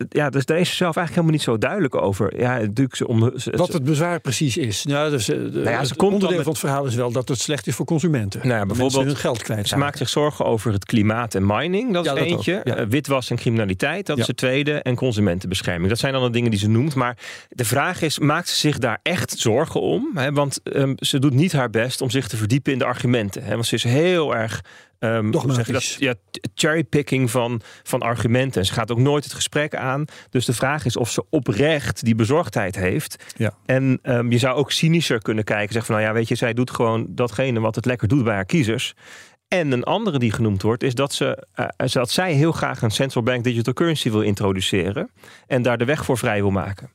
ja, 0.10 0.30
dus 0.30 0.46
daar 0.46 0.60
is 0.60 0.70
ze 0.70 0.76
zelf 0.76 0.96
eigenlijk 0.96 1.28
helemaal 1.28 1.32
niet 1.32 1.42
zo 1.42 1.58
duidelijk 1.58 1.96
over. 1.96 2.40
Ja, 2.40 2.58
natuurlijk 2.58 3.10
om, 3.10 3.32
ze, 3.40 3.52
Wat 3.56 3.74
het 3.74 3.84
bezwaar 3.84 4.20
precies 4.20 4.58
is. 4.58 4.86
Nou, 4.86 5.10
dus, 5.10 5.26
de, 5.26 5.50
nou 5.54 5.70
ja, 5.70 5.84
ze 5.84 5.94
het 5.94 6.02
onderdeel 6.02 6.30
met... 6.30 6.44
van 6.44 6.52
het 6.52 6.62
verhaal 6.62 6.86
is 6.86 6.96
wel 6.96 7.12
dat 7.12 7.28
het 7.28 7.40
slecht 7.40 7.68
is 7.68 7.76
voor 7.76 7.86
consumenten. 7.86 8.48
Nou 8.48 8.60
ja, 8.60 8.66
bijvoorbeeld 8.66 9.06
hun 9.06 9.16
geld 9.16 9.44
kwijt. 9.44 9.68
Ze 9.68 9.78
maakt 9.78 9.98
zich 9.98 10.10
zorgen 10.10 10.46
over 10.46 10.72
het 10.72 10.86
klimaat 10.86 11.36
en 11.36 11.46
mining. 11.46 11.94
Dat 11.94 12.06
is 12.06 12.12
ja, 12.12 12.18
eentje. 12.18 12.62
Ja. 12.64 12.80
Uh, 12.80 12.86
witwas 12.88 13.30
en 13.30 13.36
criminaliteit. 13.36 14.06
Dat 14.06 14.18
is 14.18 14.26
de 14.26 14.34
tweede. 14.34 14.82
En 14.82 14.96
consumentenbescherming. 14.96 15.90
Dat 15.90 16.00
zijn 16.00 16.14
dan 16.14 16.24
de 16.24 16.30
dingen 16.30 16.52
die 16.52 16.60
ze 16.60 16.70
noemt. 16.70 16.96
Maar 16.96 17.18
de 17.50 17.66
vraag 17.66 18.02
is, 18.02 18.20
maakt 18.20 18.50
ze 18.50 18.56
zich 18.56 18.78
daar 18.78 19.00
echt 19.04 19.40
zorgen 19.40 19.82
om? 19.82 20.12
Hè? 20.14 20.32
Want 20.32 20.60
um, 20.64 20.96
ze 20.98 21.20
doet 21.20 21.34
niet 21.34 21.52
haar 21.52 21.70
best 21.70 22.02
om 22.02 22.10
zich 22.10 22.28
te 22.28 22.38
verdiepen 22.38 22.72
in 22.74 22.80
de 22.80 22.86
argumenten. 22.86 23.44
Hè? 23.44 23.54
Want 23.54 23.66
ze 23.66 23.76
is 23.76 23.84
heel 23.84 24.36
erg 24.36 24.62
Um, 25.00 25.34
zeg 25.48 25.68
je 25.68 25.74
dat? 25.74 25.96
Ja, 26.00 26.14
cherrypicking 26.56 27.32
van, 27.32 27.62
van 27.84 28.02
argumenten. 28.02 28.62
En 28.62 28.68
ze 28.68 28.74
gaat 28.74 28.92
ook 28.92 29.00
nooit 29.00 29.24
het 29.24 29.34
gesprek 29.34 29.76
aan. 29.76 30.06
Dus 30.30 30.46
de 30.46 30.54
vraag 30.54 30.86
is 30.86 30.98
of 30.98 31.12
ze 31.12 31.26
oprecht 31.30 32.06
die 32.06 32.16
bezorgdheid 32.16 32.76
heeft. 32.76 33.34
Ja. 33.38 33.54
En 33.66 34.00
um, 34.04 34.32
je 34.32 34.38
zou 34.38 34.56
ook 34.56 34.72
cynischer 34.72 35.22
kunnen 35.22 35.44
kijken. 35.44 35.74
Zeggen 35.74 35.94
van 35.94 35.96
nou 35.96 36.08
ja, 36.08 36.14
weet 36.20 36.28
je, 36.28 36.36
zij 36.36 36.54
doet 36.54 36.72
gewoon 36.72 37.06
datgene 37.10 37.60
wat 37.60 37.76
het 37.76 37.86
lekker 37.86 38.08
doet 38.08 38.24
bij 38.24 38.34
haar 38.34 38.46
kiezers. 38.46 38.94
En 39.48 39.72
een 39.72 39.84
andere 39.84 40.20
die 40.20 40.32
genoemd 40.32 40.62
wordt, 40.62 40.84
is 40.84 40.96
dat, 40.96 41.14
ze, 41.14 41.48
uh, 41.56 41.88
dat 41.88 42.10
zij 42.10 42.34
heel 42.34 42.52
graag 42.52 42.82
een 42.82 42.92
central 42.92 43.24
bank 43.24 43.44
digital 43.44 43.74
currency 43.74 44.12
wil 44.12 44.22
introduceren. 44.22 45.10
En 45.48 45.62
daar 45.62 45.78
de 45.78 45.86
weg 45.86 46.06
voor 46.06 46.18
vrij 46.18 46.42
wil 46.42 46.52
maken. 46.52 46.90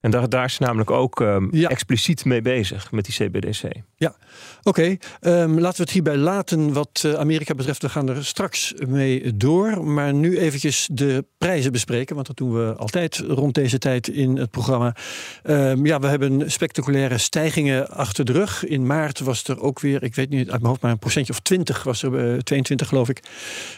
En 0.00 0.10
daar, 0.10 0.28
daar 0.28 0.44
is 0.44 0.54
ze 0.54 0.62
namelijk 0.62 0.90
ook 0.90 1.20
um, 1.20 1.50
expliciet 1.52 2.24
mee 2.24 2.42
bezig 2.42 2.92
met 2.92 3.04
die 3.04 3.14
CBDC. 3.14 3.62
Ja, 3.96 4.16
oké. 4.62 4.68
Okay. 4.68 4.98
Um, 5.42 5.60
laten 5.60 5.76
we 5.76 5.82
het 5.82 5.90
hierbij 5.90 6.16
laten 6.16 6.72
wat 6.72 7.02
uh, 7.06 7.14
Amerika 7.14 7.54
betreft. 7.54 7.82
We 7.82 7.88
gaan 7.88 8.08
er 8.08 8.24
straks 8.24 8.74
mee 8.86 9.36
door. 9.36 9.84
Maar 9.84 10.14
nu 10.14 10.38
eventjes 10.38 10.88
de 10.92 11.24
prijzen 11.38 11.72
bespreken. 11.72 12.14
Want 12.14 12.26
dat 12.26 12.36
doen 12.36 12.52
we 12.52 12.74
altijd 12.74 13.16
rond 13.16 13.54
deze 13.54 13.78
tijd 13.78 14.08
in 14.08 14.36
het 14.36 14.50
programma. 14.50 14.96
Um, 15.44 15.86
ja, 15.86 16.00
we 16.00 16.06
hebben 16.06 16.50
spectaculaire 16.50 17.18
stijgingen 17.18 17.90
achter 17.90 18.24
de 18.24 18.32
rug. 18.32 18.64
In 18.64 18.86
maart 18.86 19.20
was 19.20 19.44
er 19.44 19.60
ook 19.60 19.80
weer, 19.80 20.02
ik 20.02 20.14
weet 20.14 20.30
niet 20.30 20.50
uit 20.50 20.60
mijn 20.60 20.66
hoofd, 20.66 20.80
maar 20.80 20.90
een 20.90 20.98
procentje 20.98 21.32
of 21.32 21.40
20 21.40 21.82
was 21.82 22.02
er, 22.02 22.32
uh, 22.32 22.38
22 22.38 22.88
geloof 22.88 23.08
ik, 23.08 23.22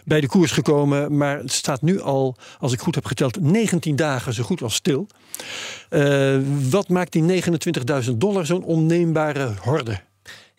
bij 0.04 0.20
de 0.20 0.26
koers 0.26 0.52
gekomen. 0.52 1.16
Maar 1.16 1.38
het 1.38 1.52
staat 1.52 1.82
nu 1.82 2.00
al, 2.00 2.36
als 2.58 2.72
ik 2.72 2.80
goed 2.80 2.94
heb 2.94 3.06
geteld, 3.06 3.40
19 3.40 3.96
dagen 3.96 4.34
zo 4.34 4.42
goed 4.42 4.62
als 4.62 4.74
stil. 4.74 5.06
Uh, 5.90 6.09
wat 6.70 6.88
maakt 6.88 7.12
die 7.12 7.42
29.000 8.04 8.10
dollar 8.16 8.46
zo'n 8.46 8.64
onneembare 8.64 9.52
horde? 9.60 10.00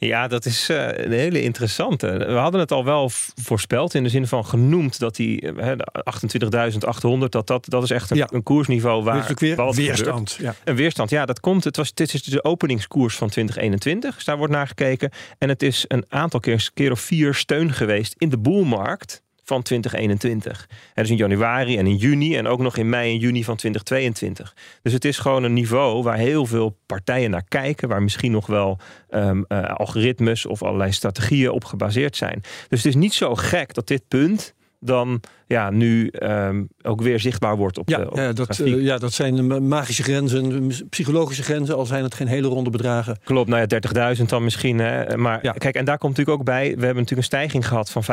Ja, 0.07 0.27
dat 0.27 0.45
is 0.45 0.69
uh, 0.69 0.87
een 0.87 1.11
hele 1.11 1.41
interessante. 1.41 2.07
We 2.07 2.33
hadden 2.33 2.59
het 2.59 2.71
al 2.71 2.85
wel 2.85 3.09
voorspeld 3.41 3.93
in 3.93 4.03
de 4.03 4.09
zin 4.09 4.27
van 4.27 4.45
genoemd 4.45 4.99
dat 4.99 5.15
die 5.15 5.41
uh, 5.41 5.71
28.800, 5.71 7.29
dat, 7.29 7.47
dat, 7.47 7.65
dat 7.69 7.83
is 7.83 7.89
echt 7.89 8.11
een, 8.11 8.17
ja. 8.17 8.27
een 8.31 8.43
koersniveau 8.43 9.03
waar 9.03 9.27
dus 9.27 9.39
weer 9.39 9.73
weerstand. 9.73 10.37
Ja. 10.39 10.55
Een 10.63 10.75
weerstand, 10.75 11.09
ja, 11.09 11.25
dat 11.25 11.39
komt. 11.39 11.63
Het 11.63 11.77
was, 11.77 11.93
dit 11.93 12.13
is 12.13 12.23
de 12.23 12.43
openingskoers 12.43 13.15
van 13.15 13.29
2021, 13.29 14.15
dus 14.15 14.23
daar 14.23 14.37
wordt 14.37 14.53
naar 14.53 14.67
gekeken. 14.67 15.11
En 15.37 15.49
het 15.49 15.63
is 15.63 15.85
een 15.87 16.05
aantal 16.09 16.39
keer, 16.39 16.69
keer 16.73 16.91
of 16.91 16.99
vier 16.99 17.33
steun 17.33 17.73
geweest 17.73 18.15
in 18.17 18.29
de 18.29 18.37
boelmarkt 18.37 19.21
van 19.51 19.61
2021. 19.61 20.67
En 20.69 21.03
dus 21.03 21.11
in 21.11 21.17
januari 21.17 21.77
en 21.77 21.87
in 21.87 21.95
juni 21.95 22.37
en 22.37 22.47
ook 22.47 22.59
nog 22.59 22.77
in 22.77 22.89
mei 22.89 23.11
en 23.11 23.17
juni 23.17 23.43
van 23.43 23.55
2022. 23.55 24.55
Dus 24.81 24.93
het 24.93 25.05
is 25.05 25.17
gewoon 25.17 25.43
een 25.43 25.53
niveau 25.53 26.03
waar 26.03 26.17
heel 26.17 26.45
veel 26.45 26.77
partijen 26.85 27.29
naar 27.29 27.45
kijken, 27.47 27.89
waar 27.89 28.03
misschien 28.03 28.31
nog 28.31 28.47
wel 28.47 28.77
um, 29.09 29.45
uh, 29.47 29.63
algoritmes 29.63 30.45
of 30.45 30.63
allerlei 30.63 30.91
strategieën 30.91 31.51
op 31.51 31.63
gebaseerd 31.63 32.15
zijn. 32.15 32.41
Dus 32.41 32.83
het 32.83 32.85
is 32.85 32.95
niet 32.95 33.13
zo 33.13 33.35
gek 33.35 33.73
dat 33.73 33.87
dit 33.87 34.07
punt 34.07 34.53
dan 34.83 35.21
ja, 35.47 35.69
nu 35.69 36.11
um, 36.19 36.69
ook 36.81 37.01
weer 37.01 37.19
zichtbaar 37.19 37.57
wordt 37.57 37.77
op 37.77 37.89
ja, 37.89 37.97
de 37.97 38.11
op 38.11 38.17
ja, 38.17 38.33
dat, 38.33 38.59
uh, 38.59 38.83
ja, 38.83 38.97
dat 38.97 39.13
zijn 39.13 39.67
magische 39.67 40.03
grenzen, 40.03 40.71
psychologische 40.89 41.43
grenzen, 41.43 41.75
al 41.75 41.85
zijn 41.85 42.03
het 42.03 42.13
geen 42.13 42.27
hele 42.27 42.47
ronde 42.47 42.69
bedragen. 42.69 43.17
Klopt, 43.23 43.49
nou 43.49 43.65
ja, 43.67 44.15
30.000 44.17 44.23
dan 44.25 44.43
misschien. 44.43 44.79
Hè. 44.79 45.17
Maar 45.17 45.39
ja. 45.41 45.51
kijk, 45.51 45.75
en 45.75 45.85
daar 45.85 45.97
komt 45.97 46.17
natuurlijk 46.17 46.39
ook 46.39 46.45
bij, 46.45 46.63
we 46.63 46.85
hebben 46.85 47.03
natuurlijk 47.03 47.17
een 47.17 47.23
stijging 47.23 47.67
gehad 47.67 47.89
van 47.89 48.03
15.400 48.03 48.09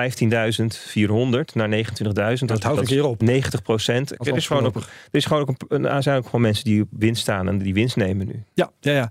naar 1.55 1.69
29.000. 1.69 2.03
Dat, 2.03 2.49
dat 2.49 2.63
houdt 2.63 2.81
een 2.81 2.87
keer 2.87 3.05
op. 3.05 3.23
90 3.23 3.63
procent. 3.63 4.27
Er 4.27 4.37
is 4.37 4.47
gewoon 4.47 4.67
ook, 4.67 4.77
er 4.77 4.83
is 5.11 5.25
gewoon 5.25 5.43
ook 5.43 5.55
een, 5.69 5.87
er 5.87 6.03
zijn 6.03 6.19
ook 6.19 6.25
gewoon 6.25 6.41
mensen 6.41 6.65
die 6.65 6.83
op 6.83 6.89
winst 6.91 7.23
staan 7.23 7.49
en 7.49 7.59
die 7.59 7.75
winst 7.75 7.97
nemen 7.97 8.27
nu. 8.27 8.43
Ja, 8.55 8.71
ja, 8.81 8.93
ja. 8.93 9.11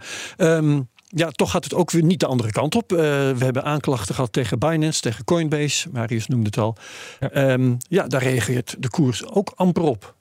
Um, 0.58 0.88
ja, 1.08 1.30
toch 1.30 1.52
gaat 1.52 1.64
het 1.64 1.74
ook 1.74 1.92
weer 1.92 2.04
niet 2.04 2.20
de 2.20 2.26
andere 2.26 2.52
kant 2.52 2.76
op. 2.76 2.92
Uh, 2.92 2.98
we 2.98 3.44
hebben 3.44 3.64
aanklachten 3.64 4.16
gehad 4.16 4.34
tegen 4.34 4.60
Binance, 4.60 5.02
tegen 5.02 5.24
Coinbase. 5.24 5.90
Marius 5.92 6.28
noemde 6.28 6.46
het 6.46 6.58
al. 6.58 6.76
Ja, 7.20 7.52
um, 7.52 7.78
ja 7.90 8.08
daar 8.08 8.24
reageert 8.24 8.76
de 8.80 8.90
koers 8.90 9.26
ook 9.26 9.52
amper 9.56 9.84
op. 9.84 10.17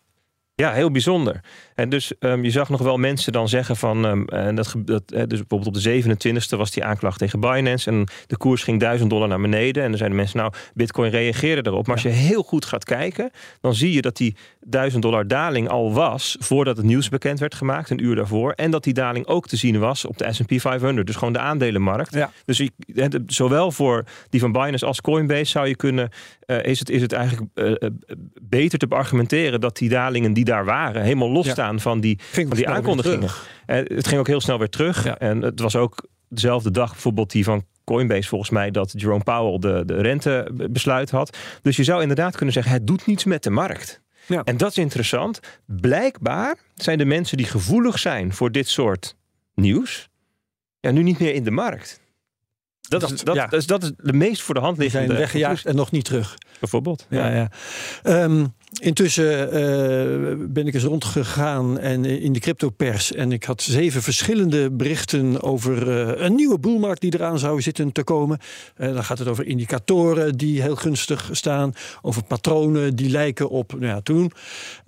Ja, 0.58 0.72
heel 0.72 0.90
bijzonder. 0.90 1.40
En 1.74 1.88
dus 1.88 2.12
um, 2.20 2.44
je 2.44 2.50
zag 2.50 2.68
nog 2.68 2.80
wel 2.80 2.96
mensen 2.96 3.32
dan 3.32 3.48
zeggen 3.48 3.76
van, 3.76 4.04
um, 4.04 4.28
en 4.28 4.54
dat, 4.54 4.74
dat, 4.76 5.08
dus 5.08 5.26
bijvoorbeeld 5.28 5.66
op 5.66 5.82
de 5.82 6.02
27e 6.02 6.56
was 6.56 6.70
die 6.70 6.84
aanklacht 6.84 7.18
tegen 7.18 7.40
Binance 7.40 7.90
en 7.90 8.06
de 8.26 8.36
koers 8.36 8.62
ging 8.62 8.80
1000 8.80 9.10
dollar 9.10 9.28
naar 9.28 9.40
beneden. 9.40 9.82
En 9.82 9.88
dan 9.88 9.98
zeiden 9.98 10.18
mensen, 10.18 10.38
nou, 10.38 10.52
Bitcoin 10.74 11.10
reageerde 11.10 11.70
erop. 11.70 11.86
Maar 11.86 11.96
ja. 11.96 12.02
als 12.02 12.12
je 12.12 12.18
heel 12.18 12.42
goed 12.42 12.64
gaat 12.64 12.84
kijken, 12.84 13.30
dan 13.60 13.74
zie 13.74 13.92
je 13.92 14.02
dat 14.02 14.16
die 14.16 14.36
1000 14.60 15.02
dollar 15.02 15.26
daling 15.26 15.68
al 15.68 15.92
was 15.92 16.36
voordat 16.38 16.76
het 16.76 16.86
nieuws 16.86 17.08
bekend 17.08 17.38
werd 17.38 17.54
gemaakt, 17.54 17.90
een 17.90 18.04
uur 18.04 18.14
daarvoor. 18.14 18.52
En 18.52 18.70
dat 18.70 18.84
die 18.84 18.94
daling 18.94 19.26
ook 19.26 19.46
te 19.46 19.56
zien 19.56 19.78
was 19.78 20.04
op 20.04 20.18
de 20.18 20.32
S&P 20.32 20.60
500, 20.60 21.06
dus 21.06 21.16
gewoon 21.16 21.32
de 21.32 21.38
aandelenmarkt. 21.38 22.14
Ja. 22.14 22.30
Dus 22.44 22.60
ik, 22.60 22.70
zowel 23.26 23.72
voor 23.72 24.04
die 24.30 24.40
van 24.40 24.52
Binance 24.52 24.86
als 24.86 25.00
Coinbase 25.00 25.50
zou 25.50 25.68
je 25.68 25.76
kunnen, 25.76 26.10
uh, 26.46 26.64
is, 26.64 26.78
het, 26.78 26.90
is 26.90 27.02
het 27.02 27.12
eigenlijk 27.12 27.50
uh, 27.54 27.90
beter 28.42 28.78
te 28.78 28.86
beargumenteren 28.86 29.60
dat 29.60 29.76
die 29.76 29.88
dalingen 29.88 30.32
die 30.32 30.44
daar 30.46 30.64
waren, 30.64 31.02
helemaal 31.02 31.30
losstaan 31.30 31.74
ja. 31.74 31.80
van 31.80 32.00
die, 32.00 32.18
van 32.32 32.50
die 32.50 32.68
aankondigingen. 32.68 33.30
Uh, 33.66 33.76
het 33.76 34.06
ging 34.06 34.20
ook 34.20 34.26
heel 34.26 34.40
snel 34.40 34.58
weer 34.58 34.68
terug. 34.68 35.04
Ja. 35.04 35.18
En 35.18 35.42
het 35.42 35.60
was 35.60 35.76
ook 35.76 36.08
dezelfde 36.28 36.70
dag 36.70 36.90
bijvoorbeeld 36.90 37.30
die 37.30 37.44
van 37.44 37.64
Coinbase 37.84 38.28
volgens 38.28 38.50
mij 38.50 38.70
dat 38.70 38.92
Jerome 38.96 39.22
Powell 39.22 39.58
de, 39.58 39.82
de 39.84 40.00
rentebesluit 40.00 41.10
had. 41.10 41.36
Dus 41.62 41.76
je 41.76 41.84
zou 41.84 42.02
inderdaad 42.02 42.36
kunnen 42.36 42.54
zeggen, 42.54 42.72
het 42.72 42.86
doet 42.86 43.06
niets 43.06 43.24
met 43.24 43.42
de 43.42 43.50
markt. 43.50 44.02
Ja. 44.26 44.42
En 44.44 44.56
dat 44.56 44.70
is 44.70 44.78
interessant. 44.78 45.40
Blijkbaar 45.66 46.56
zijn 46.74 46.98
de 46.98 47.04
mensen 47.04 47.36
die 47.36 47.46
gevoelig 47.46 47.98
zijn 47.98 48.32
voor 48.32 48.52
dit 48.52 48.68
soort 48.68 49.16
nieuws, 49.54 50.08
ja, 50.80 50.90
nu 50.90 51.02
niet 51.02 51.18
meer 51.18 51.34
in 51.34 51.44
de 51.44 51.50
markt. 51.50 52.00
Dat, 52.80 53.00
dat, 53.00 53.10
is, 53.10 53.20
dat, 53.20 53.34
ja. 53.34 53.46
dat, 53.46 53.60
is, 53.60 53.66
dat 53.66 53.82
is 53.82 53.92
de 53.96 54.12
meest 54.12 54.42
voor 54.42 54.54
de 54.54 54.60
hand 54.60 54.78
liggende. 54.78 55.06
zijn 55.06 55.18
weggejaagd 55.18 55.66
en 55.66 55.76
nog 55.76 55.90
niet 55.90 56.04
terug. 56.04 56.38
Bijvoorbeeld. 56.60 57.06
Ja, 57.10 57.28
ja. 57.28 57.48
ja. 58.02 58.22
Um, 58.22 58.54
intussen 58.80 59.46
uh, 59.46 60.46
ben 60.48 60.66
ik 60.66 60.74
eens 60.74 60.84
rondgegaan 60.84 61.78
en 61.78 62.04
in 62.04 62.32
de 62.32 62.40
cryptopers. 62.40 63.12
En 63.12 63.32
ik 63.32 63.44
had 63.44 63.62
zeven 63.62 64.02
verschillende 64.02 64.70
berichten 64.70 65.42
over 65.42 65.88
uh, 65.88 66.24
een 66.24 66.34
nieuwe 66.34 66.58
boelmarkt 66.58 67.00
die 67.00 67.14
eraan 67.14 67.38
zou 67.38 67.62
zitten 67.62 67.92
te 67.92 68.04
komen. 68.04 68.38
Dan 68.76 69.04
gaat 69.04 69.18
het 69.18 69.28
over 69.28 69.46
indicatoren 69.46 70.36
die 70.36 70.62
heel 70.62 70.76
gunstig 70.76 71.28
staan. 71.32 71.72
Over 72.02 72.24
patronen 72.24 72.96
die 72.96 73.10
lijken 73.10 73.48
op 73.48 73.72
nou 73.72 73.86
ja, 73.86 74.00
toen. 74.00 74.32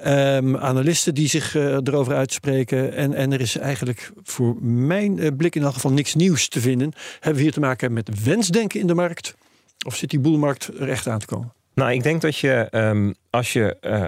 Um, 0.07 0.57
analisten 0.57 1.15
die 1.15 1.29
zich 1.29 1.55
erover 1.55 2.15
uitspreken. 2.15 2.95
En, 2.95 3.15
en 3.15 3.33
er 3.33 3.41
is 3.41 3.57
eigenlijk 3.57 4.13
voor 4.23 4.57
mijn 4.63 5.37
blik 5.37 5.55
in 5.55 5.63
elk 5.63 5.75
geval 5.75 5.93
niks 5.93 6.15
nieuws 6.15 6.49
te 6.49 6.61
vinden. 6.61 6.93
Hebben 7.15 7.35
we 7.35 7.43
hier 7.43 7.53
te 7.53 7.61
maken 7.61 7.93
met 7.93 8.25
wensdenken 8.25 8.81
in 8.81 8.87
de 8.87 8.95
markt? 8.95 9.35
Of 9.87 9.97
zit 9.97 10.11
die 10.11 10.21
boelmarkt 10.21 10.71
er 10.79 10.89
echt 10.89 11.07
aan 11.07 11.19
te 11.19 11.27
komen? 11.27 11.58
Nou, 11.79 11.93
ik 11.93 12.03
denk 12.03 12.21
dat 12.21 12.37
je 12.37 12.69
um, 12.71 13.15
als 13.31 13.53
je 13.53 13.77
uh, 13.81 14.05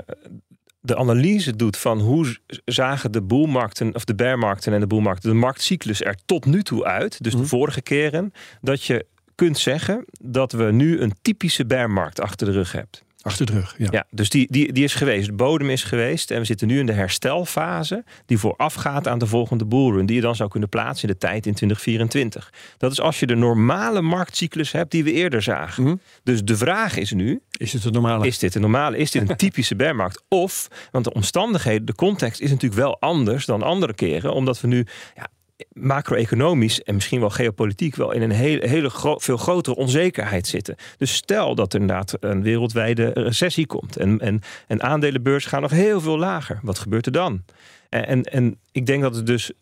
de 0.80 0.96
analyse 0.96 1.56
doet 1.56 1.76
van 1.76 2.00
hoe 2.00 2.36
zagen 2.64 3.12
de 3.12 3.22
boelmarkten 3.22 3.94
of 3.94 4.04
de 4.04 4.14
bearmarkten 4.14 4.72
en 4.72 4.80
de 4.80 4.86
boelmarkten 4.86 5.30
de 5.30 5.36
marktcyclus 5.36 6.02
er 6.02 6.16
tot 6.26 6.46
nu 6.46 6.62
toe 6.62 6.84
uit, 6.84 7.22
dus 7.22 7.32
de 7.32 7.38
mm. 7.38 7.46
vorige 7.46 7.82
keren, 7.82 8.32
dat 8.60 8.84
je 8.84 9.06
kunt 9.34 9.58
zeggen 9.58 10.04
dat 10.20 10.52
we 10.52 10.64
nu 10.64 11.00
een 11.00 11.14
typische 11.22 11.66
bearmarkt 11.66 12.20
achter 12.20 12.46
de 12.46 12.52
rug 12.52 12.72
hebben. 12.72 13.09
Achter 13.22 13.46
de 13.46 13.52
rug, 13.52 13.74
ja. 13.78 13.88
ja 13.90 14.06
dus 14.10 14.28
die, 14.28 14.46
die, 14.50 14.72
die 14.72 14.84
is 14.84 14.94
geweest. 14.94 15.26
De 15.26 15.32
bodem 15.32 15.70
is 15.70 15.84
geweest. 15.84 16.30
En 16.30 16.38
we 16.38 16.44
zitten 16.44 16.66
nu 16.66 16.78
in 16.78 16.86
de 16.86 16.92
herstelfase. 16.92 18.04
die 18.26 18.38
voorafgaat 18.38 19.08
aan 19.08 19.18
de 19.18 19.26
volgende 19.26 19.66
bullrun. 19.66 20.06
die 20.06 20.16
je 20.16 20.22
dan 20.22 20.36
zou 20.36 20.50
kunnen 20.50 20.68
plaatsen 20.68 21.08
in 21.08 21.14
de 21.14 21.20
tijd 21.20 21.46
in 21.46 21.54
2024. 21.54 22.52
Dat 22.78 22.92
is 22.92 23.00
als 23.00 23.20
je 23.20 23.26
de 23.26 23.34
normale 23.34 24.00
marktcyclus 24.00 24.72
hebt. 24.72 24.90
die 24.90 25.04
we 25.04 25.12
eerder 25.12 25.42
zagen. 25.42 25.82
Mhm. 25.82 25.94
Dus 26.22 26.42
de 26.42 26.56
vraag 26.56 26.96
is 26.96 27.12
nu. 27.12 27.40
Is 27.50 27.70
dit 27.70 27.84
een 27.84 27.92
normale? 27.92 28.26
Is 28.26 28.38
dit 28.38 28.54
een 28.54 28.60
normale? 28.60 28.96
Is 28.96 29.10
dit 29.10 29.30
een 29.30 29.36
typische 29.36 29.76
bearmarkt? 29.76 30.22
Of, 30.28 30.68
want 30.90 31.04
de 31.04 31.12
omstandigheden, 31.12 31.86
de 31.86 31.94
context 31.94 32.40
is 32.40 32.50
natuurlijk 32.50 32.80
wel 32.80 33.00
anders 33.00 33.44
dan 33.44 33.62
andere 33.62 33.94
keren. 33.94 34.32
Omdat 34.32 34.60
we 34.60 34.66
nu. 34.66 34.86
Ja, 35.16 35.28
macro-economisch 35.72 36.82
en 36.82 36.94
misschien 36.94 37.20
wel 37.20 37.30
geopolitiek 37.30 37.96
wel 37.96 38.12
in 38.12 38.22
een 38.22 38.30
hele, 38.30 38.68
hele 38.68 38.90
veel 39.16 39.36
grotere 39.36 39.76
onzekerheid 39.76 40.46
zitten. 40.46 40.76
Dus 40.98 41.14
stel 41.14 41.54
dat 41.54 41.72
er 41.72 41.80
inderdaad 41.80 42.16
een 42.20 42.42
wereldwijde 42.42 43.10
recessie 43.14 43.66
komt 43.66 43.96
en, 43.96 44.18
en, 44.18 44.40
en 44.66 44.82
aandelenbeurs 44.82 45.44
gaan 45.46 45.62
nog 45.62 45.70
heel 45.70 46.00
veel 46.00 46.18
lager. 46.18 46.58
Wat 46.62 46.78
gebeurt 46.78 47.06
er 47.06 47.12
dan? 47.12 47.44
En, 47.88 48.22
en 48.22 48.58
ik 48.72 48.86
denk 48.86 49.02
dat 49.02 49.16
het 49.16 49.26
dus 49.26 49.52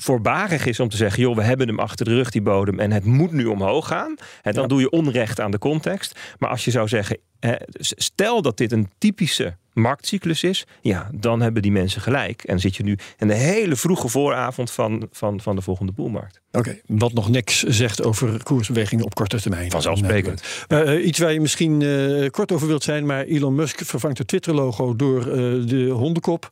voorbarig 0.00 0.66
is 0.66 0.80
om 0.80 0.88
te 0.88 0.96
zeggen: 0.96 1.22
joh, 1.22 1.36
we 1.36 1.42
hebben 1.42 1.68
hem 1.68 1.78
achter 1.78 2.04
de 2.04 2.14
rug, 2.14 2.30
die 2.30 2.42
bodem, 2.42 2.78
en 2.78 2.92
het 2.92 3.04
moet 3.04 3.32
nu 3.32 3.44
omhoog 3.44 3.86
gaan. 3.86 4.14
En 4.42 4.52
dan 4.52 4.62
ja. 4.62 4.68
doe 4.68 4.80
je 4.80 4.90
onrecht 4.90 5.40
aan 5.40 5.50
de 5.50 5.58
context. 5.58 6.18
Maar 6.38 6.50
als 6.50 6.64
je 6.64 6.70
zou 6.70 6.88
zeggen: 6.88 7.18
eh, 7.40 7.52
stel 7.78 8.42
dat 8.42 8.56
dit 8.56 8.72
een 8.72 8.90
typische 8.98 9.56
marktcyclus 9.72 10.42
is, 10.42 10.66
ja, 10.80 11.10
dan 11.14 11.40
hebben 11.40 11.62
die 11.62 11.72
mensen 11.72 12.00
gelijk. 12.00 12.42
En 12.42 12.60
zit 12.60 12.76
je 12.76 12.82
nu 12.82 12.98
in 13.18 13.28
de 13.28 13.34
hele 13.34 13.76
vroege 13.76 14.08
vooravond 14.08 14.70
van, 14.70 15.08
van, 15.12 15.40
van 15.40 15.56
de 15.56 15.62
volgende 15.62 15.92
boelmarkt. 15.92 16.40
Oké, 16.52 16.68
okay, 16.68 16.82
wat 16.86 17.12
nog 17.12 17.28
niks 17.28 17.62
zegt 17.62 18.02
over 18.02 18.42
koersbewegingen 18.42 19.04
op 19.04 19.14
korte 19.14 19.40
termijn. 19.40 19.70
Vanzelfsprekend. 19.70 20.66
Uh, 20.68 21.06
iets 21.06 21.18
waar 21.18 21.32
je 21.32 21.40
misschien 21.40 21.80
uh, 21.80 22.28
kort 22.30 22.52
over 22.52 22.66
wilt 22.66 22.82
zijn, 22.82 23.06
maar 23.06 23.24
Elon 23.24 23.54
Musk 23.54 23.84
vervangt 23.84 24.18
het 24.18 24.26
Twitter-logo 24.26 24.96
door 24.96 25.26
uh, 25.26 25.34
de 25.68 25.88
hondenkop. 25.88 26.48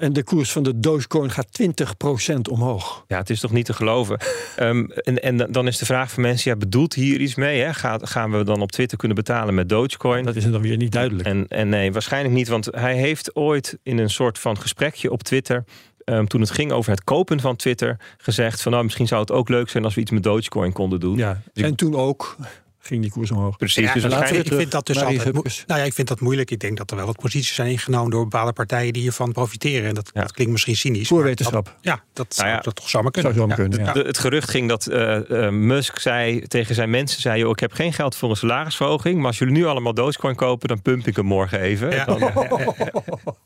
En 0.00 0.12
de 0.12 0.22
koers 0.22 0.52
van 0.52 0.62
de 0.62 0.78
Dogecoin 0.78 1.30
gaat 1.30 1.62
20% 1.62 2.34
omhoog. 2.50 3.04
Ja, 3.06 3.18
het 3.18 3.30
is 3.30 3.40
toch 3.40 3.52
niet 3.52 3.64
te 3.64 3.72
geloven. 3.72 4.18
um, 4.60 4.90
en, 4.90 5.22
en 5.22 5.52
dan 5.52 5.66
is 5.66 5.78
de 5.78 5.84
vraag 5.84 6.10
van 6.10 6.22
mensen: 6.22 6.50
ja, 6.50 6.56
bedoelt 6.56 6.94
hier 6.94 7.20
iets 7.20 7.34
mee? 7.34 7.60
Hè? 7.60 7.74
Gaat, 7.74 8.08
gaan 8.08 8.30
we 8.30 8.44
dan 8.44 8.60
op 8.60 8.72
Twitter 8.72 8.98
kunnen 8.98 9.16
betalen 9.16 9.54
met 9.54 9.68
Dogecoin? 9.68 10.24
Dat 10.24 10.36
is 10.36 10.50
dan 10.50 10.60
weer 10.60 10.76
niet 10.76 10.92
duidelijk. 10.92 11.28
En, 11.28 11.48
en 11.48 11.68
nee, 11.68 11.92
waarschijnlijk 11.92 12.34
niet. 12.34 12.48
Want 12.48 12.68
hij 12.70 12.96
heeft 12.96 13.36
ooit 13.36 13.78
in 13.82 13.98
een 13.98 14.10
soort 14.10 14.38
van 14.38 14.58
gesprekje 14.58 15.10
op 15.10 15.22
Twitter. 15.22 15.64
Um, 16.04 16.28
toen 16.28 16.40
het 16.40 16.50
ging 16.50 16.72
over 16.72 16.90
het 16.90 17.04
kopen 17.04 17.40
van 17.40 17.56
Twitter, 17.56 17.96
gezegd 18.16 18.62
van 18.62 18.72
nou 18.72 18.84
misschien 18.84 19.06
zou 19.06 19.20
het 19.20 19.32
ook 19.32 19.48
leuk 19.48 19.68
zijn 19.68 19.84
als 19.84 19.94
we 19.94 20.00
iets 20.00 20.10
met 20.10 20.22
Dogecoin 20.22 20.72
konden 20.72 21.00
doen. 21.00 21.16
Ja, 21.16 21.42
en 21.54 21.74
toen 21.74 21.94
ook. 21.94 22.36
Ging 22.80 23.02
die 23.02 23.10
koers 23.10 23.30
omhoog. 23.30 23.56
Precies. 23.56 23.84
Ja, 23.86 23.92
dus 23.94 24.02
laten 24.02 24.34
we- 24.34 24.40
ik 24.42 24.52
vind 24.52 24.70
dat 24.70 24.86
dus 24.86 25.02
altijd. 25.02 25.32
Nou 25.66 25.80
ja, 25.80 25.86
ik 25.86 25.92
vind 25.92 26.08
dat 26.08 26.20
moeilijk. 26.20 26.50
Ik 26.50 26.60
denk 26.60 26.76
dat 26.76 26.90
er 26.90 26.96
wel 26.96 27.06
wat 27.06 27.16
posities 27.18 27.54
zijn 27.54 27.70
ingenomen 27.70 28.10
door 28.10 28.22
bepaalde 28.22 28.52
partijen 28.52 28.92
die 28.92 29.02
hiervan 29.02 29.32
profiteren. 29.32 29.88
En 29.88 29.94
dat, 29.94 30.10
Ja. 30.14 30.20
dat 30.20 30.32
klinkt 30.32 30.52
misschien 30.52 30.76
cynisch. 30.76 31.08
Voor 31.08 31.16
maar 31.18 31.26
wetenschap. 31.26 31.64
Dat, 31.64 31.74
ja, 31.80 32.02
dat 32.12 32.34
Nou 32.36 32.48
zou 32.50 32.62
dat 32.62 32.74
toch 32.76 32.88
zomaar 32.88 33.10
kunnen. 33.10 33.32
Zou 33.34 33.42
zomaar 33.42 33.56
kunnen, 33.68 33.84
ja. 33.86 33.92
De- 33.92 34.06
het 34.08 34.18
gerucht 34.18 34.50
ging 34.50 34.68
dat 34.68 34.86
eh, 34.86 35.46
eh, 35.46 35.52
Musk 35.52 35.98
zei 35.98 36.40
tegen 36.46 36.74
zijn 36.74 36.90
mensen: 36.90 37.20
zei, 37.20 37.38
joh, 37.40 37.50
Ik 37.50 37.60
heb 37.60 37.72
geen 37.72 37.92
geld 37.92 38.16
voor 38.16 38.30
een 38.30 38.36
salarisverhoging. 38.36 39.16
Maar 39.18 39.26
als 39.26 39.38
jullie 39.38 39.54
nu 39.54 39.66
allemaal 39.66 39.94
Dogecoin 39.94 40.34
kopen, 40.34 40.68
dan 40.68 40.82
pump 40.82 41.06
ik 41.06 41.16
hem 41.16 41.24
morgen 41.26 41.60
even. 41.60 41.90
Ja. 41.90 42.04
Dan, 42.04 42.18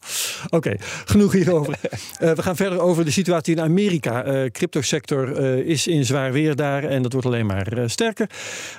Oké, 0.51 0.77
genoeg 1.05 1.33
hierover. 1.33 1.79
Eh, 2.19 2.33
we 2.33 2.43
gaan 2.43 2.57
verder 2.57 2.81
over 2.81 3.05
de 3.05 3.11
situatie 3.11 3.55
in 3.55 3.63
Amerika. 3.63 4.25
Eh 4.25 4.51
cryptosector 4.51 5.37
eh, 5.37 5.57
is 5.57 5.87
in 5.87 6.05
zwaar 6.05 6.33
weer 6.33 6.57
daar 6.57 6.85
en 6.85 7.03
dat 7.03 7.13
wordt 7.13 7.27
alleen 7.27 7.47
maar 7.47 7.83
sterker. 7.87 8.31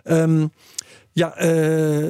Ehm, 0.03 0.47
ja, 1.11 1.33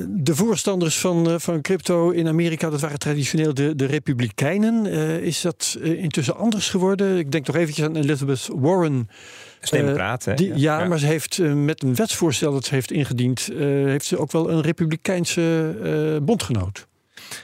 de 0.07 0.35
voorstanders 0.35 0.97
van, 0.97 1.41
van 1.41 1.62
crypto 1.62 2.09
in 2.09 2.27
Amerika, 2.27 2.69
dat 2.69 2.81
waren 2.81 3.00
traditioneel 3.00 3.53
de, 3.53 3.75
de 3.75 3.85
Republikeinen. 3.85 4.85
Is 5.21 5.41
dat 5.41 5.77
intussen 5.81 6.38
anders 6.38 6.69
geworden? 6.69 7.17
Ik 7.17 7.31
denk 7.31 7.47
nog 7.47 7.55
eventjes 7.55 7.85
aan 7.85 7.95
Elizabeth 7.95 8.50
Warren. 8.55 9.09
is 9.62 9.69
democraat, 9.69 10.25
hè? 10.25 10.33
Die, 10.33 10.51
ja, 10.55 10.85
maar 10.85 11.00
ze 11.00 11.05
heeft 11.05 11.39
met 11.39 11.83
een 11.83 11.95
wetsvoorstel 11.95 12.51
dat 12.51 12.65
ze 12.65 12.74
heeft 12.74 12.91
ingediend, 12.91 13.50
heeft 13.57 14.05
ze 14.05 14.17
ook 14.17 14.31
wel 14.31 14.50
een 14.50 14.62
Republikeinse 14.62 16.19
bondgenoot. 16.24 16.88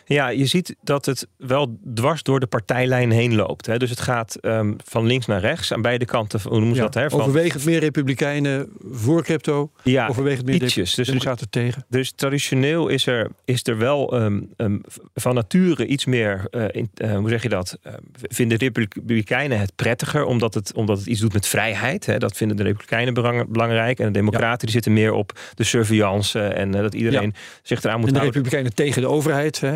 Ja, 0.05 0.27
je 0.29 0.45
ziet 0.45 0.75
dat 0.83 1.05
het 1.05 1.27
wel 1.37 1.77
dwars 1.93 2.23
door 2.23 2.39
de 2.39 2.47
partijlijn 2.47 3.11
heen 3.11 3.35
loopt. 3.35 3.65
Hè? 3.65 3.77
Dus 3.77 3.89
het 3.89 3.99
gaat 3.99 4.35
ehm, 4.35 4.73
van 4.85 5.05
links 5.05 5.25
naar 5.25 5.39
rechts 5.39 5.73
aan 5.73 5.81
beide 5.81 6.05
kanten. 6.05 6.39
Hoe 6.43 6.51
noemen 6.59 6.75
ze 6.75 6.81
Ja, 6.81 6.87
dat? 6.89 6.93
Hè? 6.93 7.09
Van, 7.09 7.19
Overwegend 7.19 7.65
meer 7.65 7.79
Republikeinen 7.79 8.69
voor 8.91 9.23
crypto. 9.23 9.71
ja, 9.83 10.07
overwegend 10.07 10.45
meer 10.45 10.63
ietsjes. 10.63 10.93
Dus, 10.95 11.07
Democraten 11.07 11.49
tegen. 11.49 11.85
dus 11.89 12.11
traditioneel 12.11 12.87
is 12.87 13.05
er, 13.07 13.29
is 13.45 13.63
er 13.67 13.77
wel 13.77 14.13
ehm, 14.19 14.41
ehm, 14.57 14.77
van 15.13 15.35
nature 15.35 15.85
iets 15.85 16.05
meer, 16.05 16.47
eh, 16.49 16.63
in- 16.71 16.89
eh, 16.95 17.15
hoe 17.15 17.29
zeg 17.29 17.43
je 17.43 17.49
dat? 17.49 17.77
Vinden 18.21 18.57
Republikeinen 18.57 19.59
het 19.59 19.75
prettiger 19.75 20.23
omdat 20.25 20.53
het, 20.53 20.73
omdat 20.73 20.97
het 20.97 21.07
iets 21.07 21.19
doet 21.19 21.33
met 21.33 21.47
vrijheid. 21.47 22.05
Hè? 22.05 22.17
Dat 22.17 22.37
vinden 22.37 22.57
de 22.57 22.63
Republikeinen 22.63 23.13
belang- 23.13 23.47
belangrijk. 23.47 23.99
En 23.99 24.05
de 24.05 24.11
Democraten 24.11 24.59
die 24.59 24.69
zitten 24.71 24.93
meer 24.93 25.13
op 25.13 25.39
de 25.55 25.63
surveillance 25.63 26.39
en 26.39 26.75
eh, 26.75 26.81
dat 26.81 26.93
iedereen 26.93 27.33
zich 27.63 27.83
eraan 27.83 27.99
moet 27.99 28.07
En 28.07 28.13
de 28.13 28.19
houden. 28.19 28.41
Republikeinen 28.41 28.73
tegen 28.75 29.01
de 29.01 29.07
overheid. 29.07 29.59
Hè? 29.59 29.75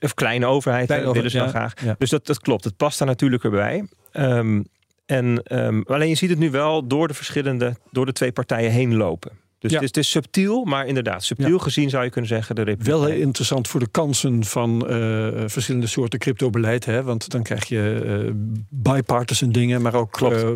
Of 0.00 0.14
kleine 0.14 0.46
overheid 0.46 0.86
Kleine 0.86 1.12
willen 1.12 1.30
ze 1.30 1.38
dan 1.38 1.48
graag. 1.48 1.74
ja. 1.84 1.94
Dus 1.98 2.10
dat, 2.10 2.26
dat 2.26 2.40
klopt. 2.40 2.64
Het 2.64 2.76
past 2.76 2.98
daar 2.98 3.08
natuurlijk 3.08 3.44
erbij. 3.44 3.84
Ehm, 4.12 4.62
en, 5.06 5.42
ehm, 5.42 5.80
alleen 5.84 6.08
je 6.08 6.14
ziet 6.14 6.30
het 6.30 6.38
nu 6.38 6.50
wel 6.50 6.86
door 6.86 7.08
de 7.08 7.14
verschillende, 7.14 7.76
door 7.90 8.06
de 8.06 8.12
twee 8.12 8.32
partijen 8.32 8.70
heen 8.70 8.96
lopen. 8.96 9.30
Dus 9.58 9.70
Ja. 9.70 9.76
het, 9.76 9.84
is, 9.84 9.94
het 9.96 10.04
is 10.04 10.10
subtiel, 10.10 10.64
maar 10.64 10.86
inderdaad, 10.86 11.24
subtiel 11.24 11.58
gezien 11.58 11.90
zou 11.90 12.04
je 12.04 12.10
kunnen 12.10 12.30
zeggen 12.30 12.54
de 12.54 12.76
Wel 12.78 13.04
heel 13.04 13.20
interessant 13.20 13.68
voor 13.68 13.80
de 13.80 13.88
kansen 13.90 14.44
van 14.44 14.88
eh, 14.88 15.28
verschillende 15.46 15.86
soorten 15.86 16.18
cryptobeleid. 16.18 16.84
Hè? 16.84 17.02
Want 17.02 17.30
dan 17.30 17.42
krijg 17.42 17.64
je 17.64 18.02
eh, 18.24 18.30
bipartisan 18.68 19.52
dingen, 19.52 19.82
maar 19.82 19.94
ook 19.94 20.12
Klopt. 20.12 20.42
eh, 20.42 20.48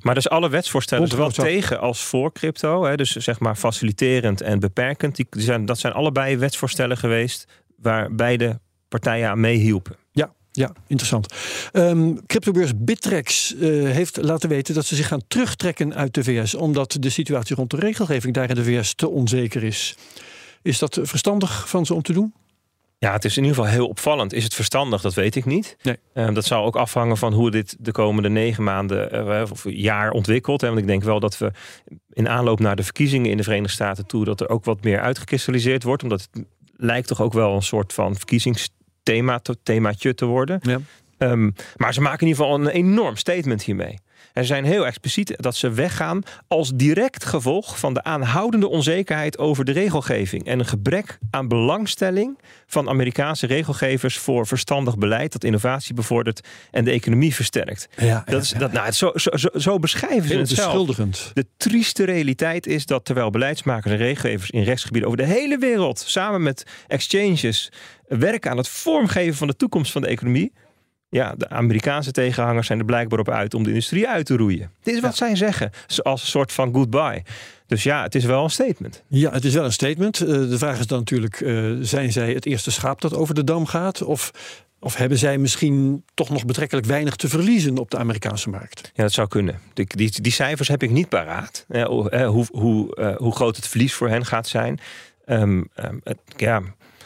Maar 0.00 0.14
dus 0.14 0.28
alle 0.28 0.48
wetsvoorstellen, 0.48 1.08
zowel 1.08 1.24
Bondgenootschap. 1.24 1.60
tegen 1.62 1.80
als 1.80 2.04
voor 2.04 2.32
crypto, 2.32 2.84
hè, 2.84 2.96
dus 2.96 3.10
zeg 3.10 3.40
maar 3.40 3.56
faciliterend 3.56 4.40
en 4.40 4.58
beperkend, 4.60 5.16
die, 5.16 5.26
die 5.30 5.42
zijn, 5.42 5.64
dat 5.64 5.78
zijn 5.78 5.92
allebei 5.92 6.36
wetsvoorstellen 6.36 6.96
geweest 6.96 7.46
waar 7.82 8.14
beide 8.14 8.60
partijen 8.88 9.28
aan 9.28 9.40
meehielpen. 9.40 9.96
Ja, 10.12 10.32
ja, 10.52 10.72
interessant. 10.86 11.34
Ehm, 11.72 12.14
cryptobeurs 12.26 12.72
Bittrex 12.76 13.54
eh, 13.54 13.60
heeft 13.70 14.16
laten 14.16 14.48
weten 14.48 14.74
dat 14.74 14.86
ze 14.86 14.94
zich 14.94 15.08
gaan 15.08 15.22
terugtrekken 15.28 15.94
uit 15.94 16.14
de 16.14 16.24
VS, 16.24 16.54
omdat 16.54 16.96
de 17.00 17.10
situatie 17.10 17.56
rond 17.56 17.70
de 17.70 17.76
regelgeving 17.76 18.34
daar 18.34 18.48
in 18.48 18.54
de 18.54 18.64
VS 18.64 18.94
te 18.94 19.08
onzeker 19.08 19.62
is. 19.62 19.96
Is 20.62 20.78
dat 20.78 20.98
verstandig 21.02 21.68
van 21.68 21.86
ze 21.86 21.94
om 21.94 22.02
te 22.02 22.12
doen? 22.12 22.34
Ja, 23.02 23.12
het 23.12 23.24
is 23.24 23.36
in 23.36 23.42
ieder 23.42 23.58
geval 23.58 23.72
heel 23.72 23.88
opvallend. 23.88 24.32
Is 24.32 24.44
het 24.44 24.54
verstandig? 24.54 25.02
Dat 25.02 25.14
weet 25.14 25.36
ik 25.36 25.44
niet. 25.44 25.76
Nee. 25.82 25.96
Ehm, 26.14 26.34
dat 26.34 26.44
zal 26.44 26.64
ook 26.64 26.76
afhangen 26.76 27.16
van 27.16 27.32
hoe 27.32 27.50
dit 27.50 27.76
de 27.78 27.92
komende 27.92 28.28
negen 28.28 28.64
maanden 28.64 29.10
eh, 29.10 29.50
of 29.50 29.64
jaar 29.68 30.10
ontwikkelt. 30.10 30.60
Hè. 30.60 30.66
Want 30.66 30.80
ik 30.80 30.86
denk 30.86 31.02
wel 31.02 31.20
dat 31.20 31.38
we 31.38 31.52
in 32.12 32.28
aanloop 32.28 32.60
naar 32.60 32.76
de 32.76 32.82
verkiezingen 32.82 33.30
in 33.30 33.36
de 33.36 33.42
Verenigde 33.42 33.72
Staten 33.72 34.06
toe... 34.06 34.24
dat 34.24 34.40
er 34.40 34.48
ook 34.48 34.64
wat 34.64 34.82
meer 34.82 35.00
uitgekristalliseerd 35.00 35.82
wordt. 35.82 36.02
Omdat 36.02 36.28
het 36.32 36.44
lijkt 36.82 37.08
toch 37.08 37.20
ook 37.20 37.32
wel 37.32 37.54
een 37.54 37.62
soort 37.62 37.92
van 37.92 38.16
verkiezingsthema 38.16 39.38
te- 39.38 39.58
themaatje 39.62 40.14
te 40.14 40.24
worden. 40.24 40.58
Ja. 40.62 40.78
Ehm, 41.18 41.50
maar 41.76 41.94
ze 41.94 42.00
maken 42.00 42.20
in 42.20 42.26
ieder 42.26 42.42
geval 42.44 42.60
een 42.60 42.68
enorm 42.68 43.16
statement 43.16 43.62
hiermee. 43.62 43.98
En 44.32 44.42
ze 44.42 44.46
zijn 44.48 44.64
heel 44.64 44.86
expliciet 44.86 45.34
dat 45.36 45.56
ze 45.56 45.70
weggaan 45.70 46.22
als 46.48 46.72
direct 46.74 47.24
gevolg 47.24 47.78
van 47.78 47.94
de 47.94 48.02
aanhoudende 48.02 48.68
onzekerheid 48.68 49.38
over 49.38 49.64
de 49.64 49.72
regelgeving 49.72 50.46
en 50.46 50.58
een 50.58 50.66
gebrek 50.66 51.18
aan 51.30 51.48
belangstelling 51.48 52.38
van 52.66 52.88
Amerikaanse 52.88 53.46
regelgevers 53.46 54.18
voor 54.18 54.46
verstandig 54.46 54.98
beleid 54.98 55.32
dat 55.32 55.44
innovatie 55.44 55.94
bevordert 55.94 56.48
en 56.70 56.84
de 56.84 56.90
economie 56.90 57.34
versterkt. 57.34 57.88
Ja, 57.96 58.22
Dat 58.26 58.42
is, 58.42 58.50
dat, 58.50 58.72
nou, 58.72 58.86
het, 58.86 58.94
zo, 58.94 59.10
zo, 59.14 59.36
zo, 59.36 59.48
zo 59.58 59.78
beschrijven 59.78 60.28
ze 60.28 60.36
het 60.36 60.48
zelf. 60.48 61.30
De 61.32 61.46
trieste 61.56 62.04
realiteit 62.04 62.66
is 62.66 62.86
dat 62.86 63.04
terwijl 63.04 63.30
beleidsmakers 63.30 63.92
en 63.92 63.98
regelgevers 63.98 64.50
in 64.50 64.62
rechtsgebieden 64.62 65.10
over 65.10 65.24
de 65.24 65.32
hele 65.32 65.58
wereld 65.58 66.04
samen 66.06 66.42
met 66.42 66.66
exchanges 66.86 67.72
werken 68.18 68.50
aan 68.50 68.56
het 68.56 68.68
vormgeven 68.68 69.34
van 69.34 69.46
de 69.46 69.56
toekomst 69.56 69.92
van 69.92 70.02
de 70.02 70.08
economie. 70.08 70.52
Ja, 71.12 71.34
de 71.36 71.48
Amerikaanse 71.48 72.10
tegenhangers 72.12 72.66
zijn 72.66 72.78
er 72.78 72.84
blijkbaar 72.84 73.18
op 73.18 73.28
uit 73.28 73.54
om 73.54 73.62
de 73.62 73.68
industrie 73.68 74.08
uit 74.08 74.26
te 74.26 74.36
roeien. 74.36 74.70
Dit 74.82 74.94
is 74.94 75.00
wat 75.00 75.16
zij 75.16 75.36
zeggen, 75.36 75.70
als 76.02 76.22
een 76.22 76.28
soort 76.28 76.52
van 76.52 76.74
goodbye. 76.74 77.22
Dus 77.66 77.82
ja, 77.82 78.02
het 78.02 78.14
is 78.14 78.24
wel 78.24 78.44
een 78.44 78.50
statement. 78.50 79.02
Ja, 79.08 79.30
het 79.32 79.44
is 79.44 79.54
wel 79.54 79.64
een 79.64 79.72
statement. 79.72 80.20
Eh, 80.20 80.26
de 80.26 80.58
vraag 80.58 80.78
is 80.78 80.86
dan 80.86 80.98
natuurlijk, 80.98 81.40
eh, 81.40 81.70
zijn 81.80 82.12
zij 82.12 82.32
het 82.32 82.46
eerste 82.46 82.70
schaap 82.70 83.00
dat 83.00 83.14
over 83.14 83.34
de 83.34 83.44
dam 83.44 83.66
gaat? 83.66 84.02
Of, 84.02 84.30
of 84.80 84.96
hebben 84.96 85.18
zij 85.18 85.38
misschien 85.38 86.04
toch 86.14 86.28
nog 86.30 86.44
betrekkelijk 86.44 86.86
weinig 86.86 87.16
te 87.16 87.28
verliezen 87.28 87.78
op 87.78 87.90
de 87.90 87.98
Amerikaanse 87.98 88.50
markt? 88.50 88.90
Ja, 88.94 89.02
dat 89.02 89.12
zou 89.12 89.28
kunnen. 89.28 89.58
Die, 89.74 89.86
die, 89.88 90.20
die 90.22 90.32
cijfers 90.32 90.68
heb 90.68 90.82
ik 90.82 90.90
niet 90.90 91.08
paraat. 91.08 91.64
Eh, 91.68 91.84
hoe, 91.84 92.10
eh, 92.10 92.28
hoe, 92.28 92.46
hoe, 92.52 93.14
hoe 93.18 93.34
groot 93.34 93.56
het 93.56 93.68
verlies 93.68 93.94
voor 93.94 94.08
hen 94.08 94.26
gaat 94.26 94.48
zijn. 94.48 94.80
Ehm, 95.24 95.62
ehm, 95.74 95.96
het- 96.04 96.18
ja, 96.36 96.62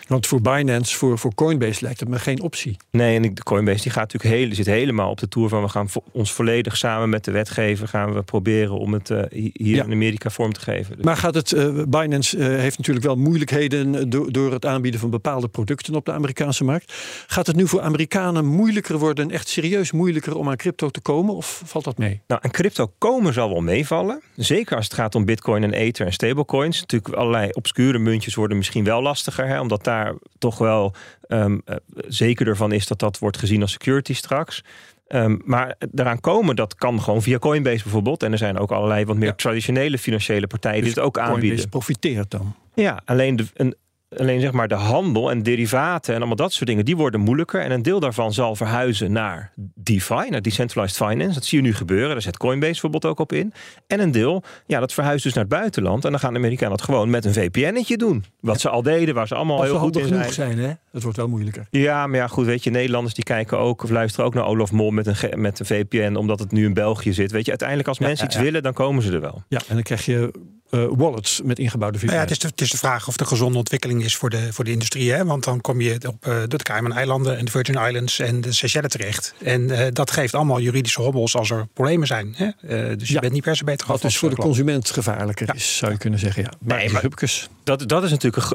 Want 0.07 0.27
voor 0.27 0.41
Binance, 0.41 0.97
voor, 0.97 1.19
voor 1.19 1.35
Coinbase 1.35 1.85
lijkt 1.85 2.01
het 2.01 2.09
me 2.09 2.19
geen 2.19 2.41
optie. 2.41 2.77
Nee, 2.91 3.17
en 3.17 3.35
de 3.35 3.43
Coinbase 3.43 3.83
die 3.83 3.93
gaat 3.93 4.13
natuurlijk 4.13 4.35
heel, 4.43 4.55
zit 4.55 4.67
helemaal 4.67 5.11
op 5.11 5.19
de 5.19 5.29
tour 5.29 5.49
van 5.49 5.63
we 5.63 5.69
gaan 5.69 5.89
vo- 5.89 6.03
ons 6.13 6.33
volledig 6.33 6.77
samen 6.77 7.09
met 7.09 7.25
de 7.25 7.31
wetgever 7.31 7.89
gaan 7.89 8.15
we 8.15 8.23
proberen 8.23 8.79
om 8.79 8.93
het 8.93 9.11
eh, 9.11 9.23
hi- 9.31 9.51
hier 9.53 9.77
Ja. 9.77 9.85
in 9.85 9.93
Amerika 9.93 10.31
vorm 10.31 10.53
te 10.53 10.61
geven. 10.61 10.97
Dus- 10.97 11.05
Maar 11.05 11.17
gaat 11.17 11.35
het, 11.35 11.53
eh, 11.53 11.83
Binance 11.89 12.39
eh, 12.39 12.47
heeft 12.47 12.79
natuurlijk 12.79 13.07
wel 13.07 13.17
moeilijkheden 13.17 14.11
door, 14.11 14.33
door 14.33 14.53
het 14.53 14.67
aanbieden 14.67 15.01
van 15.01 15.11
bepaalde 15.11 15.49
producten 15.49 15.95
op 15.95 16.05
de 16.05 16.13
Amerikaanse 16.13 16.65
markt. 16.65 16.93
Gaat 17.27 17.47
het 17.47 17.57
nu 17.57 17.67
voor 17.69 17.81
Amerikanen 17.81 18.47
moeilijker 18.47 18.99
worden, 18.99 19.31
echt 19.31 19.49
serieus 19.49 19.93
moeilijker 19.93 20.37
om 20.37 20.49
aan 20.49 20.57
crypto 20.57 20.89
te 20.91 21.01
komen? 21.01 21.35
Of 21.35 21.63
valt 21.65 21.85
dat 21.85 21.99
mee? 21.99 22.21
Nou, 22.27 22.41
aan 22.45 22.51
crypto 22.51 22.93
komen 22.99 23.33
zal 23.33 23.49
wel 23.51 23.61
meevallen. 23.61 24.21
Zeker 24.37 24.77
als 24.77 24.85
het 24.85 24.95
gaat 24.95 25.15
om 25.15 25.25
bitcoin 25.25 25.63
en 25.63 25.73
ether 25.73 26.07
en 26.07 26.13
stablecoins. 26.13 26.81
Natuurlijk 26.81 27.15
allerlei 27.15 27.49
obscure 27.53 27.99
muntjes 27.99 28.35
worden 28.35 28.57
misschien 28.57 28.85
wel 28.85 29.03
lastiger. 29.03 29.47
Hè, 29.47 29.61
omdat 29.61 29.85
daar 29.85 29.95
toch 30.39 30.59
wel 30.59 30.95
ehm 31.27 31.59
eh, 31.65 31.77
zeker 32.09 32.47
ervan 32.47 32.73
is 32.73 32.87
dat 32.87 32.99
dat 32.99 33.19
wordt 33.19 33.39
gezien 33.39 33.63
als 33.63 33.73
security 33.73 34.15
straks. 34.15 34.65
Ehm, 35.07 35.37
maar 35.45 35.77
daaraan 35.91 36.21
komen, 36.21 36.57
dat 36.57 36.75
kan 36.75 37.03
gewoon 37.03 37.23
via 37.23 37.39
Coinbase 37.39 37.83
bijvoorbeeld. 37.83 38.23
En 38.23 38.33
er 38.33 38.39
zijn 38.39 38.59
ook 38.59 38.73
allerlei 38.73 39.05
wat 39.05 39.17
meer 39.17 39.29
Ja. 39.29 39.35
traditionele 39.35 39.99
financiële 39.99 40.47
partijen 40.47 40.77
die 40.83 40.87
Dus 40.87 40.95
het 40.95 41.05
ook 41.05 41.19
aanbieden. 41.19 41.41
Coinbase 41.43 41.69
profiteert 41.69 42.31
dan. 42.31 42.55
Ja, 42.75 43.03
alleen, 43.05 43.37
de, 43.37 43.47
een, 43.55 43.75
alleen 44.19 44.41
zeg 44.41 44.53
maar 44.53 44.69
de 44.69 44.75
handel 44.75 45.31
en 45.31 45.43
derivaten 45.43 46.13
en 46.13 46.19
allemaal 46.19 46.37
dat 46.37 46.53
soort 46.53 46.69
dingen, 46.69 46.85
die 46.85 46.97
worden 46.97 47.21
moeilijker. 47.21 47.61
En 47.61 47.71
een 47.71 47.83
deel 47.83 48.01
daarvan 48.01 48.33
zal 48.33 48.57
verhuizen 48.57 49.13
naar 49.13 49.53
DeFi, 49.75 50.31
naar 50.31 50.43
Decentralized 50.43 50.97
Finance. 51.07 51.35
Dat 51.35 51.45
zie 51.45 51.59
je 51.59 51.65
nu 51.65 51.75
gebeuren. 51.75 52.09
Daar 52.09 52.23
zet 52.23 52.37
Coinbase 52.37 52.73
bijvoorbeeld 52.73 53.05
ook 53.05 53.19
op 53.19 53.33
in. 53.33 53.53
En 53.87 54.01
een 54.01 54.11
deel, 54.11 54.43
ja, 54.67 54.81
dat 54.81 54.93
verhuist 54.93 55.25
dus 55.25 55.35
naar 55.35 55.45
het 55.45 55.53
buitenland. 55.53 56.05
En 56.05 56.11
dan 56.11 56.21
gaan 56.21 56.33
de 56.33 56.39
Amerikanen 56.39 56.77
dat 56.77 56.87
gewoon 56.87 57.11
met 57.11 57.25
een 57.25 57.33
VPN'tje 57.33 57.97
doen. 57.97 58.25
Wat 58.41 58.61
ze 58.61 58.69
al 58.69 58.83
deden, 58.83 59.15
waar 59.15 59.27
ze 59.27 59.35
allemaal 59.35 59.63
heel 59.63 59.79
goed 59.79 59.97
in 59.97 60.07
zijn. 60.07 60.33
zijn, 60.33 60.59
hè? 60.59 60.73
Het 60.91 61.03
wordt 61.03 61.17
wel 61.17 61.29
moeilijker. 61.29 61.67
Ja, 61.71 62.07
maar 62.07 62.19
ja, 62.19 62.27
goed, 62.27 62.47
weet 62.47 62.65
je, 62.65 62.71
Nederlanders 62.71 63.15
die 63.15 63.25
kijken 63.25 63.59
ook 63.59 63.83
of 63.83 63.91
luisteren 63.91 64.27
ook 64.27 64.35
naar 64.35 64.47
Olaf 64.47 64.73
Mol 64.73 64.91
met 64.91 65.07
een, 65.07 65.41
met 65.41 65.59
een 65.59 65.67
VPN, 65.67 66.15
omdat 66.15 66.39
het 66.39 66.53
nu 66.53 66.65
in 66.65 66.75
België 66.75 67.13
zit. 67.13 67.31
Weet 67.31 67.45
je, 67.45 67.51
uiteindelijk 67.51 67.89
als 67.89 67.99
mensen 67.99 68.27
ja, 68.27 68.33
iets 68.33 68.43
willen, 68.43 68.63
dan 68.63 68.73
komen 68.73 69.03
ze 69.03 69.13
er 69.13 69.21
wel. 69.21 69.43
Ja, 69.49 69.61
en 69.69 69.75
dan 69.75 69.83
krijg 69.83 70.05
je 70.05 70.33
eh, 70.71 70.87
wallets 70.91 71.41
met 71.45 71.59
ingebouwde 71.59 71.99
VPN. 71.99 72.07
Nou 72.07 72.17
ja, 72.19 72.23
het, 72.23 72.31
is 72.33 72.39
de, 72.39 72.47
het 72.49 72.61
is 72.61 72.71
de 72.71 72.77
vraag 72.79 73.09
of 73.09 73.21
een 73.21 73.27
gezonde 73.27 73.59
ontwikkeling 73.59 74.05
is 74.05 74.17
voor 74.17 74.31
de, 74.31 74.53
voor 74.53 74.65
de 74.65 74.71
industrie. 74.71 75.13
Hè? 75.13 75.25
Want 75.25 75.45
dan 75.45 75.61
kom 75.61 75.81
je 75.81 75.99
op 76.09 76.27
eh, 76.27 76.43
de 76.49 76.57
Cayman-eilanden 76.57 77.39
en 77.39 77.45
de 77.45 77.51
Virgin 77.51 77.75
Islands 77.87 78.19
en 78.19 78.41
de 78.41 78.53
Seychelles 78.53 78.91
terecht. 78.91 79.35
En 79.43 79.71
eh, 79.71 79.87
dat 79.93 80.11
geeft 80.11 80.35
allemaal 80.35 80.61
juridische 80.61 81.01
hobbels 81.03 81.37
als 81.37 81.51
er 81.51 81.67
problemen 81.75 82.07
zijn. 82.07 82.35
Hè? 82.37 82.45
Eh, 82.47 82.97
dus 82.99 83.09
je 83.09 83.15
Ja. 83.15 83.21
bent 83.21 83.33
niet 83.33 83.43
per 83.43 83.57
se 83.57 83.65
beter 83.65 83.87
Wat 83.87 83.97
af 83.97 84.03
dus 84.03 84.17
voor 84.19 84.31
de 84.31 84.37
consument 84.37 84.91
gevaarlijker 84.91 85.55
is, 85.55 85.77
zou 85.77 85.93
je 85.93 85.99
kunnen 85.99 86.19
zeggen. 86.19 86.43
Ja. 86.43 86.51
Maar, 86.61 86.77
Nee, 86.79 86.91
maar- 86.91 87.03
Hupkes. 87.03 87.49
Dat, 87.65 87.89
dat 87.89 88.05
is 88.05 88.11
natuurlijk 88.11 88.55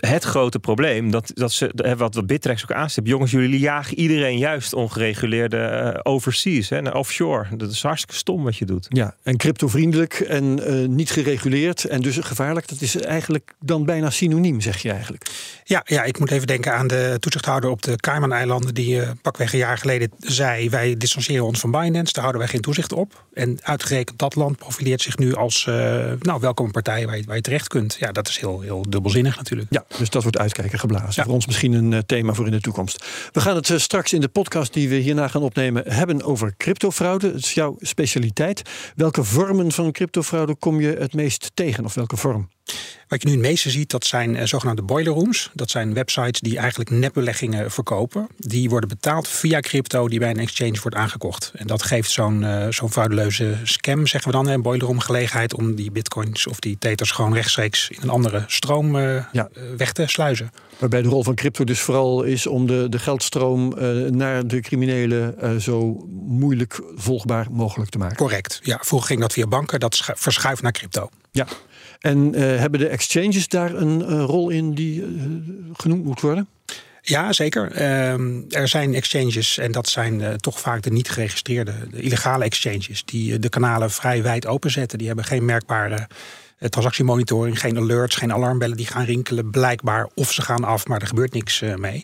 het 0.00 0.24
grote 0.24 0.58
probleem. 0.58 1.10
Dat, 1.10 1.30
dat 1.34 1.52
ze, 1.52 1.94
wat, 1.96 2.14
wat 2.14 2.26
Bittrex 2.26 2.62
ook 2.62 2.72
aanstipt. 2.72 3.08
Jongens, 3.08 3.30
jullie 3.30 3.58
jagen 3.58 3.98
iedereen 3.98 4.38
juist 4.38 4.72
ongereguleerde 4.72 6.00
overseas, 6.02 6.68
hè, 6.68 6.80
naar 6.80 6.94
offshore. 6.94 7.56
Dat 7.56 7.70
is 7.70 7.82
hartstikke 7.82 8.14
stom 8.16 8.42
wat 8.44 8.56
je 8.56 8.64
doet. 8.64 8.86
Ja, 8.88 9.16
en 9.22 9.36
cryptovriendelijk 9.36 10.14
en 10.14 10.66
eh, 10.66 10.88
niet 10.88 11.10
gereguleerd 11.10 11.50
en 11.88 12.00
dus 12.00 12.18
gevaarlijk. 12.20 12.68
Dat 12.68 12.80
is 12.80 12.96
eigenlijk 12.96 13.54
dan 13.60 13.84
bijna 13.84 14.10
synoniem, 14.10 14.60
zeg 14.60 14.82
je 14.82 14.90
eigenlijk. 14.90 15.30
Ja, 15.64 15.82
ja 15.84 16.02
ik 16.02 16.18
moet 16.18 16.30
even 16.30 16.46
denken 16.46 16.74
aan 16.74 16.86
de 16.86 17.16
toezichthouder 17.20 17.70
op 17.70 17.82
de 17.82 17.96
Cayman-eilanden... 17.96 18.74
die 18.74 18.96
uh, 18.96 19.10
pakweg 19.22 19.52
een 19.52 19.58
jaar 19.58 19.78
geleden 19.78 20.10
zei... 20.18 20.70
wij 20.70 20.96
distancieren 20.96 21.46
ons 21.46 21.60
van 21.60 21.70
Binance, 21.70 22.12
daar 22.12 22.22
houden 22.22 22.42
wij 22.42 22.50
geen 22.50 22.60
toezicht 22.60 22.92
op. 22.92 23.24
En 23.34 23.58
uitgerekend 23.62 24.18
dat 24.18 24.34
land 24.34 24.56
profileert 24.56 25.00
zich 25.00 25.18
nu 25.18 25.34
als... 25.34 25.66
Uh, 25.68 25.74
nou, 26.18 26.40
welkom 26.40 26.70
partij 26.70 27.06
waar 27.06 27.16
je, 27.16 27.24
waar 27.24 27.36
je 27.36 27.42
terecht 27.42 27.68
kunt. 27.68 27.96
Ja, 27.98 28.12
dat 28.12 28.28
is 28.28 28.38
heel, 28.38 28.60
heel 28.60 28.84
dubbelzinnig 28.88 29.36
natuurlijk. 29.36 29.72
Ja, 29.72 29.84
dus 29.98 30.10
dat 30.10 30.22
wordt 30.22 30.38
uitkijken 30.38 30.78
geblazen. 30.78 31.12
Ja. 31.14 31.24
Voor 31.24 31.34
ons 31.34 31.46
misschien 31.46 31.72
een 31.72 31.92
uh, 31.92 31.98
thema 32.06 32.32
voor 32.32 32.46
in 32.46 32.52
de 32.52 32.60
toekomst. 32.60 33.06
We 33.32 33.40
gaan 33.40 33.56
het 33.56 33.72
straks 33.76 34.12
in 34.12 34.20
de 34.20 34.28
podcast 34.28 34.72
die 34.72 34.88
we 34.88 34.94
hierna 34.94 35.28
gaan 35.28 35.42
opnemen... 35.42 35.92
hebben 35.92 36.22
over 36.22 36.54
cryptofraude. 36.56 37.26
Het 37.26 37.44
is 37.44 37.54
jouw 37.54 37.76
specialiteit. 37.80 38.62
Welke 38.96 39.24
vormen 39.24 39.72
van 39.72 39.92
cryptofraude 39.92 40.54
kom 40.54 40.80
je 40.80 40.96
het 40.98 41.14
meest 41.14 41.41
tegen? 41.50 41.84
Of 41.84 41.94
welke 41.94 42.16
vorm? 42.16 42.48
Wat 43.12 43.22
je 43.22 43.28
nu 43.28 43.34
het 43.34 43.42
meeste 43.42 43.70
ziet, 43.70 43.90
dat 43.90 44.06
zijn 44.06 44.34
uh, 44.34 44.42
zogenaamde 44.44 44.82
boiler 44.82 45.12
rooms. 45.12 45.50
Dat 45.52 45.70
zijn 45.70 45.94
websites 45.94 46.40
die 46.40 46.58
eigenlijk 46.58 46.90
nepbeleggingen 46.90 47.70
verkopen. 47.70 48.28
Die 48.36 48.68
worden 48.68 48.88
betaald 48.88 49.28
via 49.28 49.60
crypto 49.60 50.08
die 50.08 50.18
bij 50.18 50.30
een 50.30 50.38
exchange 50.38 50.78
wordt 50.82 50.96
aangekocht. 50.96 51.52
En 51.54 51.66
dat 51.66 51.82
geeft 51.82 52.10
zo'n 52.10 52.42
uh, 52.42 52.66
zo'n 52.70 52.90
frauduleuze 52.90 53.56
scam, 53.62 54.06
zeggen 54.06 54.30
we 54.30 54.36
dan, 54.36 54.48
een 54.48 54.62
boiler 54.62 54.86
room 54.86 55.00
gelegenheid 55.00 55.54
om 55.54 55.74
die 55.74 55.90
bitcoins 55.90 56.46
of 56.46 56.58
die 56.58 56.76
tethers 56.78 57.10
gewoon 57.10 57.34
rechtstreeks 57.34 57.90
in 57.90 57.98
een 58.02 58.08
andere 58.08 58.44
stroom 58.46 58.96
uh, 58.96 59.24
ja. 59.32 59.48
weg 59.76 59.92
te 59.92 60.06
sluizen. 60.06 60.50
Waarbij 60.78 61.02
de 61.02 61.08
rol 61.08 61.22
van 61.22 61.34
crypto 61.34 61.64
dus 61.64 61.80
vooral 61.80 62.22
is 62.22 62.46
om 62.46 62.66
de, 62.66 62.86
de 62.88 62.98
geldstroom 62.98 63.74
naar 64.10 64.46
de 64.46 64.60
criminelen 64.60 65.60
zo 65.60 66.06
moeilijk 66.10 66.80
volgbaar 66.94 67.46
mogelijk 67.50 67.90
te 67.90 67.98
maken. 67.98 68.16
Correct. 68.16 68.60
Ja, 68.62 68.78
vroeger 68.82 69.08
ging 69.08 69.20
dat 69.20 69.32
via 69.32 69.46
banken, 69.46 69.80
dat 69.80 70.10
verschuift 70.14 70.62
naar 70.62 70.72
crypto. 70.72 71.08
Ja. 71.30 71.46
En 72.02 72.34
uh, 72.34 72.40
hebben 72.40 72.80
de 72.80 72.88
exchanges 72.88 73.48
daar 73.48 73.74
een 73.74 74.00
uh, 74.00 74.24
rol 74.24 74.48
in 74.48 74.74
die 74.74 75.00
uh, 75.00 75.22
genoemd 75.72 76.04
moet 76.04 76.20
worden? 76.20 76.48
Ja, 77.02 77.32
zeker. 77.32 77.62
Um, 78.12 78.44
er 78.48 78.68
zijn 78.68 78.94
exchanges, 78.94 79.58
en 79.58 79.72
dat 79.72 79.88
zijn 79.88 80.36
toch 80.36 80.60
vaak 80.60 80.82
de 80.82 80.90
niet 80.90 81.10
geregistreerde, 81.10 81.72
de 81.90 82.00
illegale 82.00 82.44
exchanges, 82.44 83.04
die 83.04 83.38
de 83.38 83.48
kanalen 83.48 83.90
vrij 83.90 84.22
wijd 84.22 84.46
openzetten. 84.46 84.98
Die 84.98 85.06
hebben 85.06 85.24
geen 85.24 85.44
merkbare 85.44 86.08
transactiemonitoring, 86.58 87.60
geen 87.60 87.78
alerts, 87.78 88.16
geen 88.16 88.32
alarmbellen 88.32 88.76
die 88.76 88.86
gaan 88.86 89.04
rinkelen, 89.04 89.50
blijkbaar. 89.50 90.08
Of 90.14 90.32
ze 90.32 90.42
gaan 90.42 90.64
af, 90.64 90.86
maar 90.86 91.00
er 91.00 91.06
gebeurt 91.06 91.32
niks 91.32 91.62
mee. 91.76 92.02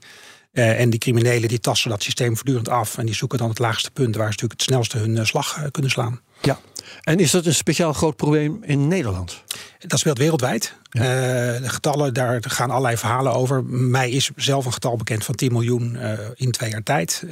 En 0.52 0.90
die 0.90 0.98
criminelen 0.98 1.48
die 1.48 1.60
tassen 1.60 1.90
dat 1.90 2.02
systeem 2.02 2.34
voortdurend 2.34 2.68
af. 2.68 2.98
En 2.98 3.06
die 3.06 3.14
zoeken 3.14 3.38
dan 3.38 3.48
het 3.48 3.58
laagste 3.58 3.90
punt 3.90 4.16
waar 4.16 4.24
ze 4.24 4.30
natuurlijk 4.30 4.60
het 4.60 4.68
snelste 4.68 4.98
hun 4.98 5.26
slag 5.26 5.70
kunnen 5.70 5.90
slaan. 5.90 6.20
Ja, 6.40 6.58
en 7.02 7.18
is 7.18 7.30
dat 7.30 7.46
een 7.46 7.54
speciaal 7.54 7.92
groot 7.92 8.16
probleem 8.16 8.58
in 8.62 8.88
Nederland? 8.88 9.42
Dat 9.78 9.98
speelt 9.98 10.18
wereldwijd. 10.18 10.76
Ja. 10.90 11.02
de 11.02 11.68
getallen, 11.68 12.14
daar 12.14 12.40
gaan 12.40 12.70
allerlei 12.70 12.96
verhalen 12.96 13.32
over. 13.32 13.64
Mij 13.64 14.10
is 14.10 14.30
zelf 14.36 14.64
een 14.66 14.72
getal 14.72 14.96
bekend 14.96 15.24
van 15.24 15.34
10 15.34 15.52
miljoen 15.52 15.98
in 16.34 16.50
twee 16.50 16.70
jaar 16.70 16.82
tijd. 16.82 17.24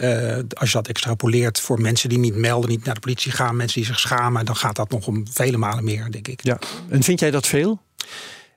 als 0.48 0.70
je 0.70 0.76
dat 0.76 0.88
extrapoleert 0.88 1.60
voor 1.60 1.80
mensen 1.80 2.08
die 2.08 2.18
niet 2.18 2.36
melden, 2.36 2.70
niet 2.70 2.84
naar 2.84 2.94
de 2.94 3.00
politie 3.00 3.32
gaan, 3.32 3.56
mensen 3.56 3.80
die 3.80 3.88
zich 3.88 3.98
schamen, 3.98 4.44
dan 4.44 4.56
gaat 4.56 4.76
dat 4.76 4.90
nog 4.90 5.06
om 5.06 5.26
vele 5.30 5.56
malen 5.56 5.84
meer, 5.84 6.10
denk 6.10 6.28
ik. 6.28 6.44
Ja. 6.44 6.58
En 6.88 7.02
vind 7.02 7.20
jij 7.20 7.30
dat 7.30 7.46
veel? 7.46 7.80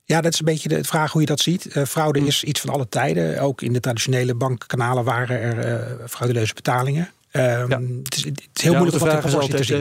Ja, 0.09 0.21
dat 0.21 0.33
is 0.33 0.39
een 0.39 0.45
beetje 0.45 0.69
de 0.69 0.83
vraag 0.83 1.11
hoe 1.11 1.21
je 1.21 1.27
dat 1.27 1.39
ziet. 1.39 1.75
Uh, 1.75 1.83
fraude 1.85 2.19
is 2.19 2.43
iets 2.43 2.59
van 2.59 2.69
alle 2.69 2.89
tijden. 2.89 3.41
Ook 3.41 3.61
in 3.61 3.73
de 3.73 3.79
traditionele 3.79 4.35
bankkanalen 4.35 5.03
waren 5.03 5.39
er 5.39 5.71
uh, 5.99 6.05
frauduleuze 6.07 6.53
betalingen. 6.53 7.11
Uh, 7.31 7.43
ja. 7.43 7.81
het, 8.03 8.15
is, 8.15 8.23
het, 8.23 8.49
is, 8.53 8.63
heel 8.63 8.71
ja, 8.71 8.79
moeilijk 8.79 9.03
de 9.03 9.09
vraag 9.09 9.25
is 9.25 9.35
altijd, 9.35 9.69
uh, 9.69 9.79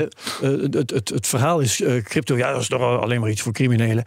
het, 0.72 0.90
het, 0.90 1.08
het, 1.08 1.26
verhaal 1.26 1.61
is 1.61 1.82
crypto, 2.02 2.37
ja, 2.37 2.52
dat 2.52 2.61
is 2.61 2.68
toch 2.68 2.80
alleen 2.80 3.20
maar 3.20 3.30
iets 3.30 3.42
voor 3.42 3.52
criminelen. 3.52 4.04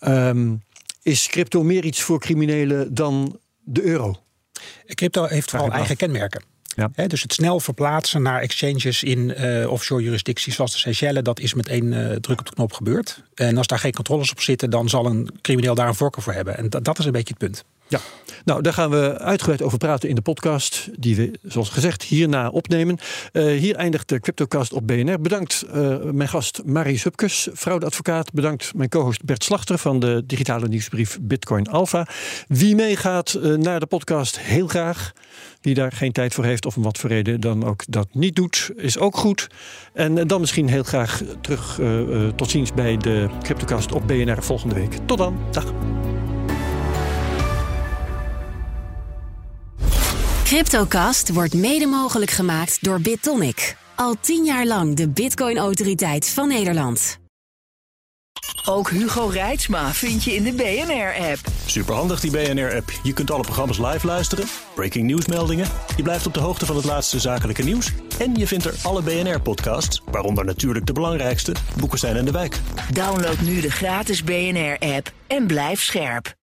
Um, 0.00 0.62
is 1.02 1.26
crypto 1.26 1.62
meer 1.62 1.84
iets 1.84 2.02
voor 2.02 2.20
criminelen 2.20 2.94
dan 2.94 3.38
de 3.60 3.82
euro? 3.82 4.22
Crypto 4.86 5.24
heeft 5.24 5.50
vooral 5.50 5.70
eigen 5.70 5.96
kenmerken. 5.96 6.42
Ja. 6.76 6.90
He, 6.94 7.06
dus 7.06 7.22
het 7.22 7.32
snel 7.32 7.60
verplaatsen 7.60 8.22
naar 8.22 8.40
exchanges 8.40 9.02
in 9.02 9.34
uh, 9.40 9.70
offshore 9.70 10.02
jurisdicties 10.02 10.54
zoals 10.54 10.72
de 10.72 10.78
Seychelles, 10.78 11.22
dat 11.22 11.40
is 11.40 11.54
met 11.54 11.68
één 11.68 11.92
uh, 11.92 12.10
druk 12.10 12.40
op 12.40 12.46
de 12.46 12.54
knop 12.54 12.72
gebeurd. 12.72 13.22
En 13.34 13.56
als 13.56 13.66
daar 13.66 13.78
geen 13.78 13.92
controles 13.92 14.30
op 14.30 14.40
zitten, 14.40 14.70
dan 14.70 14.88
zal 14.88 15.06
een 15.06 15.28
crimineel 15.40 15.74
daar 15.74 15.88
een 15.88 15.94
voorkeur 15.94 16.22
voor 16.22 16.32
hebben. 16.32 16.56
En 16.56 16.70
dat, 16.70 16.84
dat 16.84 16.98
is 16.98 17.04
een 17.04 17.12
beetje 17.12 17.34
het 17.38 17.48
punt. 17.48 17.64
Ja, 17.92 18.00
nou 18.44 18.62
daar 18.62 18.72
gaan 18.72 18.90
we 18.90 19.18
uitgebreid 19.18 19.62
over 19.62 19.78
praten 19.78 20.08
in 20.08 20.14
de 20.14 20.20
podcast, 20.20 20.88
die 20.98 21.16
we 21.16 21.38
zoals 21.42 21.68
gezegd 21.68 22.02
hierna 22.02 22.48
opnemen. 22.48 22.98
Uh, 23.32 23.58
hier 23.58 23.76
eindigt 23.76 24.08
de 24.08 24.20
CryptoCast 24.20 24.72
op 24.72 24.86
BNR. 24.86 25.20
Bedankt 25.20 25.64
uh, 25.74 25.96
mijn 26.02 26.28
gast 26.28 26.62
Marie 26.64 27.00
Hupkes, 27.02 27.48
fraudeadvocaat. 27.54 28.32
Bedankt 28.32 28.74
mijn 28.74 28.88
co-host 28.88 29.24
Bert 29.24 29.44
Slachter 29.44 29.78
van 29.78 30.00
de 30.00 30.22
digitale 30.26 30.68
nieuwsbrief 30.68 31.18
Bitcoin 31.20 31.66
Alpha. 31.66 32.06
Wie 32.48 32.74
meegaat 32.74 33.38
uh, 33.42 33.56
naar 33.56 33.80
de 33.80 33.86
podcast, 33.86 34.38
heel 34.38 34.66
graag. 34.66 35.12
Wie 35.60 35.74
daar 35.74 35.92
geen 35.92 36.12
tijd 36.12 36.34
voor 36.34 36.44
heeft 36.44 36.66
of 36.66 36.76
om 36.76 36.82
wat 36.82 36.98
voor 36.98 37.10
reden 37.10 37.40
dan 37.40 37.64
ook 37.64 37.82
dat 37.88 38.08
niet 38.12 38.36
doet, 38.36 38.70
is 38.76 38.98
ook 38.98 39.16
goed. 39.16 39.46
En 39.92 40.26
dan 40.26 40.40
misschien 40.40 40.68
heel 40.68 40.82
graag 40.82 41.22
terug 41.40 41.80
tot 42.36 42.50
ziens 42.50 42.72
bij 42.72 42.96
de 42.96 43.28
CryptoCast 43.42 43.92
op 43.92 44.06
BNR 44.06 44.42
volgende 44.42 44.74
week. 44.74 44.98
Tot 45.06 45.18
dan, 45.18 45.38
dag. 45.50 45.72
CryptoCast 50.52 51.32
wordt 51.32 51.54
mede 51.54 51.86
mogelijk 51.86 52.30
gemaakt 52.30 52.84
door 52.84 53.00
BitTonic. 53.00 53.76
Al 53.94 54.14
tien 54.20 54.44
jaar 54.44 54.66
lang 54.66 54.96
de 54.96 55.08
Bitcoin-autoriteit 55.08 56.28
van 56.28 56.48
Nederland. 56.48 57.18
Ook 58.64 58.90
Hugo 58.90 59.26
Reitsma 59.26 59.92
vind 59.92 60.24
je 60.24 60.34
in 60.34 60.42
de 60.42 60.52
BNR-app. 60.52 61.38
Superhandig 61.66 62.20
die 62.20 62.30
BNR-app. 62.30 62.90
Je 63.02 63.12
kunt 63.12 63.30
alle 63.30 63.42
programma's 63.42 63.78
live 63.78 64.06
luisteren, 64.06 64.44
breaking 64.74 65.06
nieuwsmeldingen. 65.06 65.66
Je 65.96 66.02
blijft 66.02 66.26
op 66.26 66.34
de 66.34 66.40
hoogte 66.40 66.66
van 66.66 66.76
het 66.76 66.84
laatste 66.84 67.20
zakelijke 67.20 67.62
nieuws. 67.62 67.92
En 68.18 68.34
je 68.34 68.46
vindt 68.46 68.64
er 68.64 68.74
alle 68.82 69.02
BNR-podcasts, 69.02 70.02
waaronder 70.10 70.44
natuurlijk 70.44 70.86
de 70.86 70.92
belangrijkste, 70.92 71.54
Boeken 71.78 71.98
zijn 71.98 72.16
in 72.16 72.24
de 72.24 72.32
wijk. 72.32 72.60
Download 72.92 73.40
nu 73.40 73.60
de 73.60 73.70
gratis 73.70 74.24
BNR-app 74.24 75.12
en 75.26 75.46
blijf 75.46 75.82
scherp. 75.82 76.40